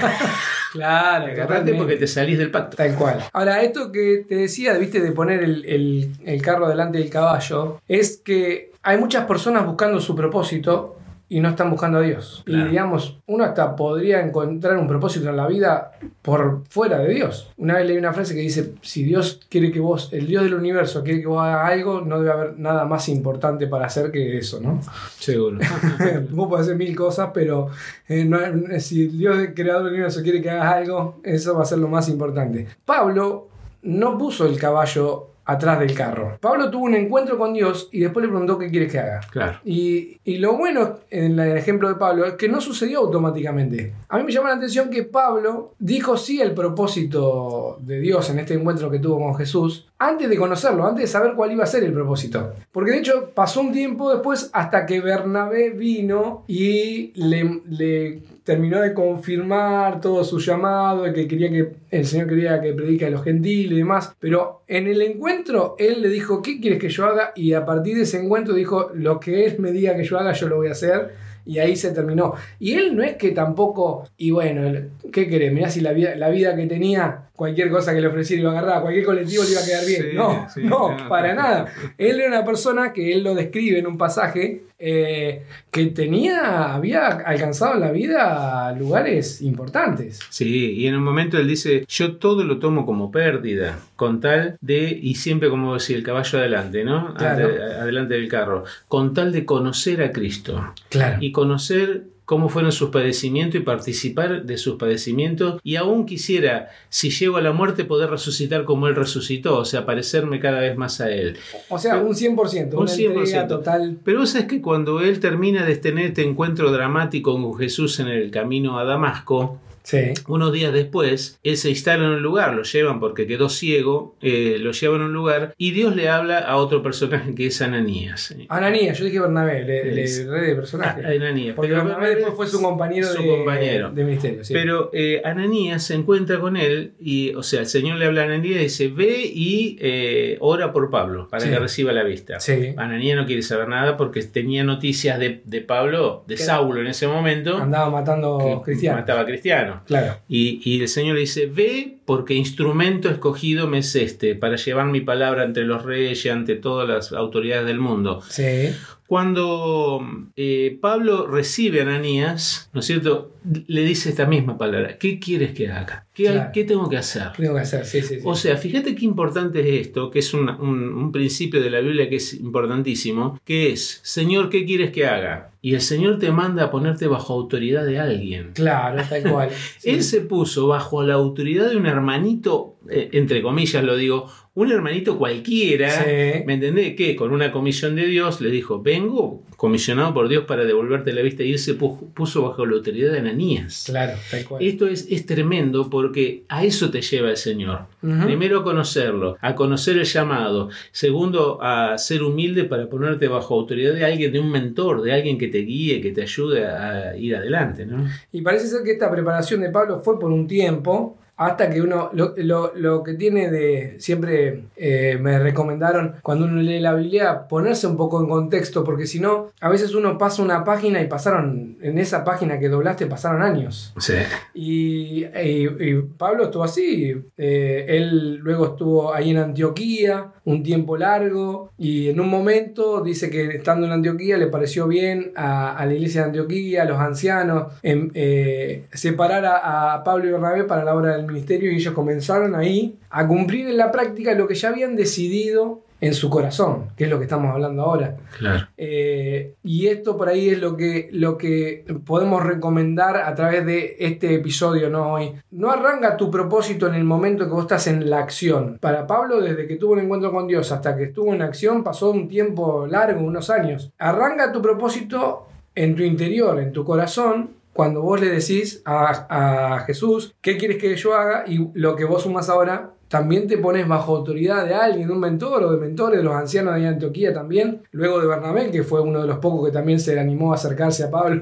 Claro, 0.72 1.26
agarrate 1.26 1.74
porque 1.74 1.96
te 1.96 2.06
salís 2.06 2.38
del 2.38 2.52
pacto. 2.52 2.78
Tal 2.78 2.94
cual. 2.94 3.24
Ahora, 3.34 3.64
esto 3.64 3.92
que 3.92 4.24
te 4.30 4.36
decía, 4.36 4.78
viste, 4.78 5.02
de 5.02 5.12
poner 5.14 5.42
el, 5.42 6.12
el 6.24 6.42
carro 6.44 6.70
delante 6.70 7.00
del 7.00 7.10
caballo, 7.10 7.82
es 7.88 8.22
que 8.24 8.70
hay 8.84 8.98
muchas 9.00 9.26
personas 9.26 9.66
buscando 9.66 10.00
su 10.00 10.16
propósito 10.16 10.99
y 11.32 11.40
no 11.40 11.50
están 11.50 11.70
buscando 11.70 12.00
a 12.00 12.02
Dios. 12.02 12.42
Claro. 12.46 12.66
Y 12.66 12.70
digamos, 12.70 13.20
uno 13.28 13.44
hasta 13.44 13.76
podría 13.76 14.20
encontrar 14.20 14.78
un 14.78 14.88
propósito 14.88 15.30
en 15.30 15.38
la 15.38 15.46
vida 15.48 15.92
por 16.24 16.64
fuera 16.70 16.98
de 17.00 17.14
Dios. 17.14 17.52
Una 17.58 17.76
vez 17.76 17.88
leí 17.88 17.98
una 17.98 18.14
frase 18.14 18.34
que 18.34 18.42
dice, 18.42 18.74
si 18.82 19.04
Dios 19.04 19.40
quiere 19.48 19.72
que 19.72 19.80
vos, 19.80 20.10
el 20.12 20.26
Dios 20.26 20.44
del 20.44 20.56
universo 20.56 21.04
quiere 21.04 21.22
que 21.22 21.28
vos 21.28 21.42
hagas 21.44 21.72
algo, 21.72 22.02
no 22.02 22.18
debe 22.20 22.32
haber 22.32 22.60
nada 22.60 22.86
más 22.86 23.08
importante 23.10 23.68
para 23.68 23.86
hacer 23.86 24.12
que 24.12 24.38
eso, 24.40 24.60
¿no? 24.60 24.82
Seguro. 25.20 25.60
vos 26.32 26.48
podés 26.50 26.66
hacer 26.66 26.78
mil 26.78 26.96
cosas, 26.96 27.30
pero 27.34 27.68
eh, 28.08 28.26
no- 28.26 28.40
si 28.80 29.06
el 29.06 29.18
Dios 29.18 29.38
del 29.38 29.54
creador 29.54 29.84
del 29.84 29.94
universo 29.94 30.24
quiere 30.24 30.42
que 30.42 30.50
hagas 30.50 30.74
algo, 30.74 31.20
eso 31.24 31.56
va 31.56 31.62
a 31.62 31.66
ser 31.66 31.78
lo 31.78 31.88
más 31.88 32.10
importante. 32.10 32.68
Pablo 32.86 33.48
no 33.84 34.18
puso 34.18 34.46
el 34.48 34.58
caballo 34.58 35.28
atrás 35.50 35.80
del 35.80 35.96
carro. 35.96 36.38
Pablo 36.40 36.70
tuvo 36.70 36.86
un 36.86 36.94
encuentro 36.94 37.38
con 37.38 37.54
Dios 37.54 37.90
y 37.92 38.00
después 38.02 38.24
le 38.24 38.30
preguntó 38.30 38.60
qué 38.60 38.70
quieres 38.70 38.92
que 38.92 39.00
haga. 39.00 39.22
Claro. 39.32 39.60
Y, 39.66 40.20
y 40.24 40.38
lo 40.38 40.56
bueno 40.56 41.00
en 41.10 41.40
el 41.40 41.58
ejemplo 41.58 41.90
de 41.90 41.96
Pablo 41.96 42.26
es 42.26 42.34
que 42.34 42.48
no 42.48 42.62
sucedió 42.62 43.00
automáticamente. 43.00 43.94
A 44.10 44.18
mí 44.18 44.24
me 44.24 44.32
llama 44.32 44.50
la 44.50 44.56
atención 44.56 44.92
que 44.92 45.04
Pablo 45.04 45.74
dijo 45.80 46.18
sí 46.18 46.40
el 46.40 46.54
propósito 46.54 47.78
de 47.82 48.00
Dios 48.00 48.30
en 48.30 48.40
este 48.40 48.54
encuentro 48.54 48.92
que 48.92 49.00
tuvo 49.00 49.20
con 49.20 49.36
Jesús 49.36 49.88
antes 49.98 50.30
de 50.30 50.38
conocerlo, 50.38 50.86
antes 50.86 51.02
de 51.02 51.08
saber 51.08 51.34
cuál 51.34 51.52
iba 51.52 51.64
a 51.64 51.68
ser 51.68 51.84
el 51.84 51.94
propósito. 51.94 52.54
Porque 52.72 52.92
de 52.92 53.00
hecho 53.00 53.32
pasó 53.34 53.62
un 53.62 53.72
tiempo 53.72 54.14
después 54.14 54.50
hasta 54.54 54.86
que 54.86 55.02
Bernabé 55.02 55.72
vino 55.72 56.44
y 56.48 57.12
le, 57.16 57.62
le 57.68 58.22
terminó 58.50 58.82
de 58.82 58.96
confirmar 58.96 60.02
todo 60.02 60.24
su 60.24 60.40
llamado, 60.40 61.04
que 61.14 61.28
quería 61.28 61.52
que 61.52 61.72
el 61.92 62.04
Señor 62.04 62.28
quería 62.28 62.60
que 62.60 62.74
predique 62.74 63.06
a 63.06 63.12
los 63.12 63.24
gentiles 63.24 63.74
y 63.74 63.78
demás. 63.78 64.16
Pero 64.20 64.64
en 64.68 64.88
el 64.88 65.04
encuentro 65.04 65.76
él 65.78 66.02
le 66.02 66.10
dijo, 66.10 66.42
¿qué 66.42 66.60
quieres 66.60 66.80
que 66.80 66.90
yo 66.90 67.06
haga? 67.06 67.32
Y 67.36 67.54
a 67.54 67.64
partir 67.64 67.96
de 67.96 68.04
ese 68.04 68.20
encuentro 68.20 68.56
dijo, 68.56 68.90
lo 68.96 69.20
que 69.20 69.46
él 69.46 69.60
me 69.60 69.72
diga 69.72 69.96
que 69.96 70.04
yo 70.04 70.18
haga, 70.18 70.34
yo 70.34 70.48
lo 70.48 70.56
voy 70.56 70.70
a 70.70 70.72
hacer. 70.72 71.12
Y 71.46 71.60
ahí 71.60 71.76
se 71.76 71.92
terminó. 71.92 72.34
Y 72.60 72.74
él 72.74 72.96
no 72.96 73.04
es 73.04 73.18
que 73.18 73.32
tampoco, 73.32 74.08
y 74.18 74.32
bueno, 74.32 74.90
¿qué 75.12 75.28
querés? 75.28 75.54
Mirá 75.54 75.70
si 75.70 75.82
la 75.82 75.94
vida, 75.94 76.16
la 76.16 76.30
vida 76.30 76.56
que 76.56 76.66
tenía, 76.66 77.30
cualquier 77.36 77.70
cosa 77.70 77.94
que 77.94 78.02
le 78.02 78.08
ofreciera 78.08 78.42
iba 78.42 78.52
a 78.52 78.58
agarrar, 78.60 78.82
cualquier 78.82 79.06
colectivo 79.06 79.44
le 79.44 79.52
iba 79.52 79.62
a 79.62 79.66
quedar 79.66 79.86
bien. 79.86 80.02
Sí, 80.02 80.10
no, 80.16 80.48
sí, 80.54 80.62
no, 80.64 80.98
no. 80.98 81.10
para 81.10 81.34
nada. 81.36 81.68
Él 81.98 82.20
era 82.20 82.30
una 82.30 82.46
persona 82.46 82.94
que 82.94 83.14
él 83.14 83.24
lo 83.24 83.36
describe 83.36 83.80
en 83.80 83.88
un 83.88 83.98
pasaje 83.98 84.64
eh, 84.82 85.44
que 85.72 85.86
tenía, 85.88 86.74
había 86.74 87.08
alcanzado 87.08 87.74
en 87.74 87.82
la 87.82 87.92
vida 87.92 88.39
lugares 88.78 89.42
importantes. 89.42 90.20
Sí, 90.30 90.74
y 90.74 90.88
en 90.88 90.96
un 90.96 91.04
momento 91.04 91.38
él 91.38 91.48
dice, 91.48 91.86
yo 91.88 92.18
todo 92.18 92.44
lo 92.44 92.60
tomo 92.60 92.86
como 92.86 93.12
pérdida, 93.12 93.80
con 93.96 94.20
tal 94.22 94.58
de, 94.62 94.98
y 95.02 95.16
siempre 95.16 95.50
como 95.50 95.74
decía, 95.74 95.96
el 95.98 96.04
caballo 96.04 96.40
adelante, 96.40 96.84
¿no? 96.84 97.14
Claro. 97.16 97.48
Adelante 97.82 98.14
del 98.16 98.28
carro, 98.28 98.64
con 98.88 99.14
tal 99.14 99.32
de 99.32 99.46
conocer 99.46 100.02
a 100.04 100.12
Cristo 100.12 100.74
Claro. 100.90 101.18
y 101.22 101.32
conocer 101.32 102.04
cómo 102.30 102.48
fueron 102.48 102.72
sus 102.72 102.92
padecimientos 102.92 103.60
y 103.60 103.64
participar 103.64 104.44
de 104.44 104.60
sus 104.60 104.76
padecimientos 104.76 105.60
y 105.64 105.78
aún 105.78 106.06
quisiera, 106.06 106.70
si 106.90 107.10
llego 107.10 107.38
a 107.38 107.42
la 107.42 107.54
muerte, 107.54 107.86
poder 107.86 108.12
resucitar 108.12 108.66
como 108.66 108.86
Él 108.86 108.96
resucitó, 108.96 109.58
o 109.58 109.66
sea, 109.66 109.84
parecerme 109.84 110.40
cada 110.40 110.60
vez 110.60 110.78
más 110.78 111.02
a 111.02 111.10
Él. 111.10 111.38
O 111.70 111.80
sea, 111.80 111.98
un 111.98 112.14
100%, 112.14 112.74
Un 112.74 112.82
una 112.84 112.94
entrega 112.94 113.46
100%. 113.46 113.48
total. 113.48 113.98
Pero 114.04 114.28
sabés 114.28 114.48
que 114.48 114.62
cuando 114.62 115.02
Él 115.02 115.20
termina 115.20 115.66
de 115.66 115.76
tener 115.78 116.06
este 116.06 116.22
encuentro 116.22 116.72
dramático 116.72 117.34
con 117.34 117.58
Jesús 117.58 118.00
en 118.00 118.10
el 118.10 118.30
camino 118.30 118.78
a 118.78 118.84
Damasco, 118.84 119.58
Sí. 119.90 120.14
unos 120.28 120.54
días 120.54 120.72
después, 120.72 121.40
él 121.44 121.58
se 121.58 121.70
instala 121.70 122.04
en 122.06 122.12
un 122.12 122.22
lugar, 122.22 122.54
lo 122.54 122.62
llevan 122.64 123.00
porque 123.00 123.26
quedó 123.26 123.50
ciego, 123.50 124.16
eh, 124.22 124.58
lo 124.60 124.72
llevan 124.72 125.02
a 125.02 125.06
un 125.06 125.14
lugar 125.14 125.54
y 125.58 125.72
Dios 125.72 125.96
le 125.96 126.10
habla 126.10 126.38
a 126.40 126.58
otro 126.58 126.84
personaje 126.84 127.34
que 127.34 127.48
es 127.48 127.62
Ananías. 127.62 128.36
Ananías, 128.50 128.98
yo 129.00 129.06
dije 129.06 129.20
Bernabé, 129.20 129.64
le, 129.64 129.92
le 129.92 130.02
de 130.08 130.56
personaje. 130.56 131.02
Ah, 131.04 131.10
Ananías. 131.10 131.56
Porque 131.56 131.72
Pero 131.72 131.86
Bernabé 131.86 132.16
después 132.16 132.36
fue 132.36 132.48
su 132.48 132.62
compañero, 132.62 133.08
su 133.08 133.22
de, 133.24 133.28
compañero. 133.28 133.90
de 133.92 134.04
ministerio. 134.04 134.44
sí. 134.44 134.54
Pero 134.54 134.90
eh, 134.94 135.22
Ananías 135.26 135.84
se 135.84 135.96
encuentra 135.96 136.40
con 136.40 136.56
él 136.58 136.94
y, 137.00 137.34
o 137.34 137.42
sea, 137.44 137.62
el 137.62 137.68
Señor 137.68 137.98
le 137.98 138.06
habla 138.06 138.22
a 138.22 138.26
Ananías 138.26 138.58
y 138.60 138.64
dice, 138.64 138.88
ve 138.90 139.24
y 139.26 139.78
eh, 139.82 140.38
ora 140.40 140.72
por 140.72 140.90
Pablo 140.92 141.28
para 141.30 141.44
Sí. 141.44 141.50
que 141.50 141.58
reciba 141.60 141.92
la 141.94 142.04
vista. 142.04 142.40
Sí. 142.40 142.74
Ananías 142.78 143.18
no 143.18 143.26
quiere 143.26 143.42
saber 143.42 143.68
nada 143.70 143.98
porque 143.98 144.22
tenía 144.24 144.64
noticias 144.64 145.18
de, 145.20 145.42
de 145.46 145.62
Pablo, 145.62 146.24
de 146.28 146.38
Saulo 146.38 146.82
en 146.82 146.88
ese 146.88 147.08
momento, 147.08 147.58
Andaba 147.58 147.90
matando 147.90 148.38
que 148.64 148.72
cristianos. 148.72 149.02
mataba 149.02 149.26
cristianos. 149.26 149.79
Claro. 149.86 150.18
Y, 150.28 150.62
y 150.64 150.82
el 150.82 150.88
Señor 150.88 151.16
le 151.16 151.22
dice, 151.22 151.46
ve 151.48 151.98
porque 152.06 152.34
instrumento 152.34 153.10
escogido 153.10 153.68
me 153.68 153.80
es 153.80 153.96
este, 153.96 154.36
para 154.36 154.56
llevar 154.56 154.88
mi 154.88 155.02
palabra 155.02 155.44
ante 155.44 155.62
los 155.62 155.84
reyes, 155.84 156.26
ante 156.32 156.56
todas 156.56 156.88
las 156.88 157.12
autoridades 157.12 157.66
del 157.66 157.80
mundo. 157.80 158.22
Sí. 158.30 158.70
Cuando 159.10 160.02
eh, 160.36 160.78
Pablo 160.80 161.26
recibe 161.26 161.80
a 161.80 161.84
Ananías, 161.84 162.70
¿no 162.74 162.80
es 162.80 162.86
cierto? 162.86 163.34
Le 163.68 163.82
dice 163.84 164.10
esta 164.10 164.26
misma 164.28 164.58
palabra, 164.58 164.98
¿qué 165.00 165.20
quieres 165.20 165.54
que 165.54 165.68
haga? 165.70 166.06
¿Qué, 166.14 166.26
Claro. 166.26 166.52
qué 166.54 166.64
tengo 166.64 166.88
que 166.88 166.98
hacer? 166.98 167.32
Tengo 167.36 167.56
que 167.56 167.62
hacer, 167.62 167.86
sí, 167.86 168.02
sí, 168.02 168.16
sí. 168.16 168.22
O 168.24 168.36
sea, 168.36 168.56
fíjate 168.56 168.94
qué 168.96 169.06
importante 169.06 169.60
es 169.62 169.88
esto, 169.88 170.12
que 170.12 170.20
es 170.20 170.34
un, 170.34 170.48
un- 170.50 170.94
un 170.94 171.12
principio 171.12 171.60
de 171.62 171.70
la 171.70 171.80
Biblia 171.80 172.08
que 172.08 172.18
es 172.18 172.34
importantísimo, 172.36 173.40
que 173.44 173.72
es, 173.72 174.00
Señor, 174.04 174.50
¿qué 174.50 174.64
quieres 174.66 174.92
que 174.92 175.06
haga? 175.08 175.52
Y 175.62 175.74
el 175.74 175.82
Señor 175.82 176.20
te 176.20 176.32
manda 176.32 176.66
a 176.66 176.72
ponerte 176.72 177.08
bajo 177.08 177.34
autoridad 177.34 177.86
de 177.86 178.00
alguien. 178.00 178.52
Claro, 178.54 179.02
tal 179.10 179.24
cual. 179.24 179.50
Sí. 179.80 179.90
Él 179.90 180.04
se 180.04 180.22
puso 180.22 180.68
bajo 180.68 181.04
la 181.04 181.16
autoridad 181.16 181.70
de 181.70 181.78
un 181.78 181.86
hermanito, 181.88 182.76
eh, 182.90 183.10
entre 183.14 183.42
comillas 183.42 183.84
lo 183.84 183.96
digo, 183.98 184.28
un 184.62 184.72
hermanito 184.72 185.18
cualquiera, 185.18 185.90
Sí. 185.90 186.44
¿me 186.46 186.56
entendés? 186.56 186.96
Que 186.96 187.16
con 187.16 187.32
una 187.32 187.52
comisión 187.52 187.96
de 187.96 188.06
Dios 188.08 188.42
le 188.42 188.50
dijo, 188.50 188.82
vengo 188.82 189.44
comisionado 189.58 190.14
por 190.14 190.28
Dios 190.30 190.46
para 190.46 190.64
devolverte 190.66 191.12
la 191.14 191.22
vista 191.22 191.44
y 191.44 191.52
él 191.52 191.60
se 191.60 191.78
pu- 191.78 192.14
puso 192.14 192.44
bajo 192.44 192.66
la 192.66 192.76
autoridad 192.76 193.12
de 193.12 193.20
Ananías. 193.20 193.84
Claro, 193.88 194.14
tal 194.32 194.46
cual. 194.46 194.64
Esto 194.64 194.88
es, 194.88 195.08
es 195.10 195.26
tremendo 195.26 195.90
porque 195.90 196.44
a 196.48 196.64
eso 196.64 196.90
te 196.90 197.02
lleva 197.02 197.30
el 197.30 197.38
Señor. 197.38 197.82
Primero 198.02 198.60
a 198.60 198.64
conocerlo, 198.64 199.38
a 199.42 199.56
conocer 199.56 199.98
el 199.98 200.06
llamado. 200.06 200.70
Segundo, 200.92 201.60
a 201.62 201.98
ser 201.98 202.24
humilde 202.24 202.64
para 202.64 202.88
ponerte 202.90 203.28
bajo 203.28 203.54
autoridad 203.56 203.94
de 203.94 204.06
alguien, 204.06 204.32
de 204.32 204.40
un 204.40 204.50
mentor, 204.52 205.02
de 205.02 205.12
alguien 205.12 205.38
que 205.38 205.48
te 205.50 205.60
guíe, 205.60 206.00
que 206.02 206.12
te 206.12 206.22
ayude 206.22 206.66
a 206.66 207.16
ir 207.18 207.36
adelante. 207.36 207.86
¿no? 207.86 208.06
Y 208.32 208.42
parece 208.42 208.68
ser 208.68 208.84
que 208.84 208.92
esta 208.92 209.12
preparación 209.12 209.62
de 209.62 209.70
Pablo 209.70 210.00
fue 210.00 210.18
por 210.20 210.32
un 210.32 210.48
tiempo, 210.48 211.18
hasta 211.40 211.70
que 211.70 211.82
uno, 211.82 212.10
lo, 212.14 212.34
lo- 212.38 212.72
lo 212.76 213.02
que 213.04 213.14
tiene 213.14 213.50
de, 213.50 213.96
siempre 214.00 214.64
eh, 214.76 215.18
me 215.22 215.40
recomendaron 215.40 216.16
cuando 216.22 216.46
uno 216.46 216.62
lee 216.62 216.80
la 216.82 216.94
Biblia, 216.94 217.48
ponerse 217.48 217.88
un 217.88 217.96
poco 217.98 218.22
en 218.22 218.28
contexto, 218.30 218.84
porque 218.84 219.08
si 219.08 219.20
no, 219.20 219.48
a 219.62 219.70
veces 219.70 219.96
uno 219.96 220.18
pasa 220.18 220.44
una 220.44 220.64
página 220.64 221.02
y 221.02 221.08
pasaron, 221.08 221.78
en 221.82 221.98
esa 221.98 222.24
página 222.24 222.60
que 222.60 222.68
doblaste 222.70 223.06
pasaron 223.08 223.42
años. 223.42 223.94
Sí. 223.98 224.16
Y, 224.54 225.26
y- 225.26 225.68
y 225.80 226.02
Pablo 226.18 226.44
estuvo 226.46 226.64
así. 226.64 227.16
eh, 227.38 227.86
él 227.88 228.36
luego 228.36 228.66
estuvo 228.68 229.14
ahí 229.14 229.32
en 229.32 229.38
Antioquía 229.38 230.32
un 230.44 230.64
tiempo 230.64 230.98
largo 230.98 231.72
y 231.78 232.10
en 232.10 232.20
un 232.20 232.28
momento 232.28 233.02
dice 233.02 233.30
que 233.30 233.46
estando 233.58 233.86
en 233.86 233.94
Antioquía 233.94 234.38
le 234.38 234.48
pareció 234.48 234.88
bien 234.88 235.32
a, 235.36 235.78
a 235.78 235.86
la 235.86 235.94
iglesia 235.94 236.22
de 236.22 236.28
Antioquía, 236.28 236.82
a 236.82 236.86
los 236.86 237.00
ancianos, 237.00 237.72
em, 237.84 238.10
eh, 238.14 238.86
separar 238.92 239.46
a, 239.46 239.94
a 239.94 240.04
Pablo 240.04 240.28
y 240.28 240.32
Bernabé 240.32 240.64
para 240.66 240.84
la 240.84 240.96
obra 240.96 241.16
del 241.16 241.29
ministerio 241.30 241.72
y 241.72 241.76
ellos 241.76 241.94
comenzaron 241.94 242.56
ahí 242.56 242.98
a 243.10 243.28
cumplir 243.28 243.68
en 243.68 243.78
la 243.78 243.92
práctica 243.92 244.34
lo 244.34 244.48
que 244.48 244.56
ya 244.56 244.70
habían 244.70 244.96
decidido 244.96 245.82
en 246.02 246.14
su 246.14 246.30
corazón, 246.30 246.92
que 246.96 247.06
es 247.06 247.10
lo 247.10 247.18
que 247.18 247.26
estamos 247.26 247.52
hablando 247.52 247.84
ahora. 247.84 248.16
Claro. 248.38 248.68
Eh, 248.78 249.56
y 249.64 249.88
esto 249.88 250.16
por 250.16 250.30
ahí 250.30 250.50
es 250.50 250.60
lo 250.60 250.78
que, 250.78 251.10
lo 251.12 251.38
que 251.38 251.86
podemos 252.06 252.44
recomendar 252.44 253.18
a 253.18 253.36
través 253.36 253.66
de 253.66 253.98
este 254.00 254.34
episodio, 254.36 254.90
¿no? 254.90 255.14
Hoy. 255.14 255.34
No 255.52 255.72
arranca 255.72 256.16
tu 256.16 256.32
propósito 256.32 256.88
en 256.88 256.96
el 256.96 257.04
momento 257.04 257.46
que 257.46 257.52
vos 257.52 257.64
estás 257.64 257.88
en 257.88 258.10
la 258.10 258.20
acción. 258.20 258.78
Para 258.80 259.06
Pablo, 259.06 259.42
desde 259.42 259.68
que 259.68 259.76
tuvo 259.76 259.94
un 259.94 260.00
encuentro 260.00 260.32
con 260.32 260.48
Dios 260.48 260.72
hasta 260.72 260.96
que 260.96 261.06
estuvo 261.06 261.34
en 261.34 261.42
acción, 261.42 261.84
pasó 261.84 262.12
un 262.12 262.30
tiempo 262.30 262.88
largo, 262.88 263.22
unos 263.22 263.50
años. 263.50 263.92
Arranca 263.98 264.52
tu 264.52 264.62
propósito 264.62 265.48
en 265.76 265.96
tu 265.96 266.04
interior, 266.04 266.60
en 266.60 266.72
tu 266.72 266.84
corazón, 266.86 267.52
cuando 267.80 268.02
vos 268.02 268.20
le 268.20 268.28
decís 268.28 268.82
a, 268.84 269.76
a 269.76 269.80
Jesús 269.86 270.36
qué 270.42 270.58
quieres 270.58 270.80
que 270.80 270.94
yo 270.98 271.16
haga 271.16 271.46
y 271.48 271.70
lo 271.76 271.96
que 271.96 272.04
vos 272.04 272.24
sumas 272.24 272.50
ahora 272.50 272.92
también 273.08 273.48
te 273.48 273.58
pones 273.58 273.88
bajo 273.88 274.18
autoridad 274.18 274.66
de 274.66 274.74
alguien, 274.76 275.08
de 275.08 275.14
un 275.14 275.22
mentor 275.22 275.64
o 275.64 275.72
de 275.72 275.78
mentores, 275.78 276.18
de 276.20 276.26
los 276.26 276.36
ancianos 276.36 276.76
de 276.76 276.86
Antioquía 276.86 277.34
también, 277.34 277.84
luego 277.92 278.20
de 278.20 278.28
Bernabé, 278.28 278.70
que 278.70 278.84
fue 278.84 279.00
uno 279.00 279.22
de 279.22 279.28
los 279.28 279.38
pocos 279.38 279.66
que 279.66 279.72
también 279.72 279.98
se 279.98 280.20
animó 280.20 280.52
a 280.52 280.56
acercarse 280.56 281.06
a 281.06 281.10
Pablo, 281.10 281.40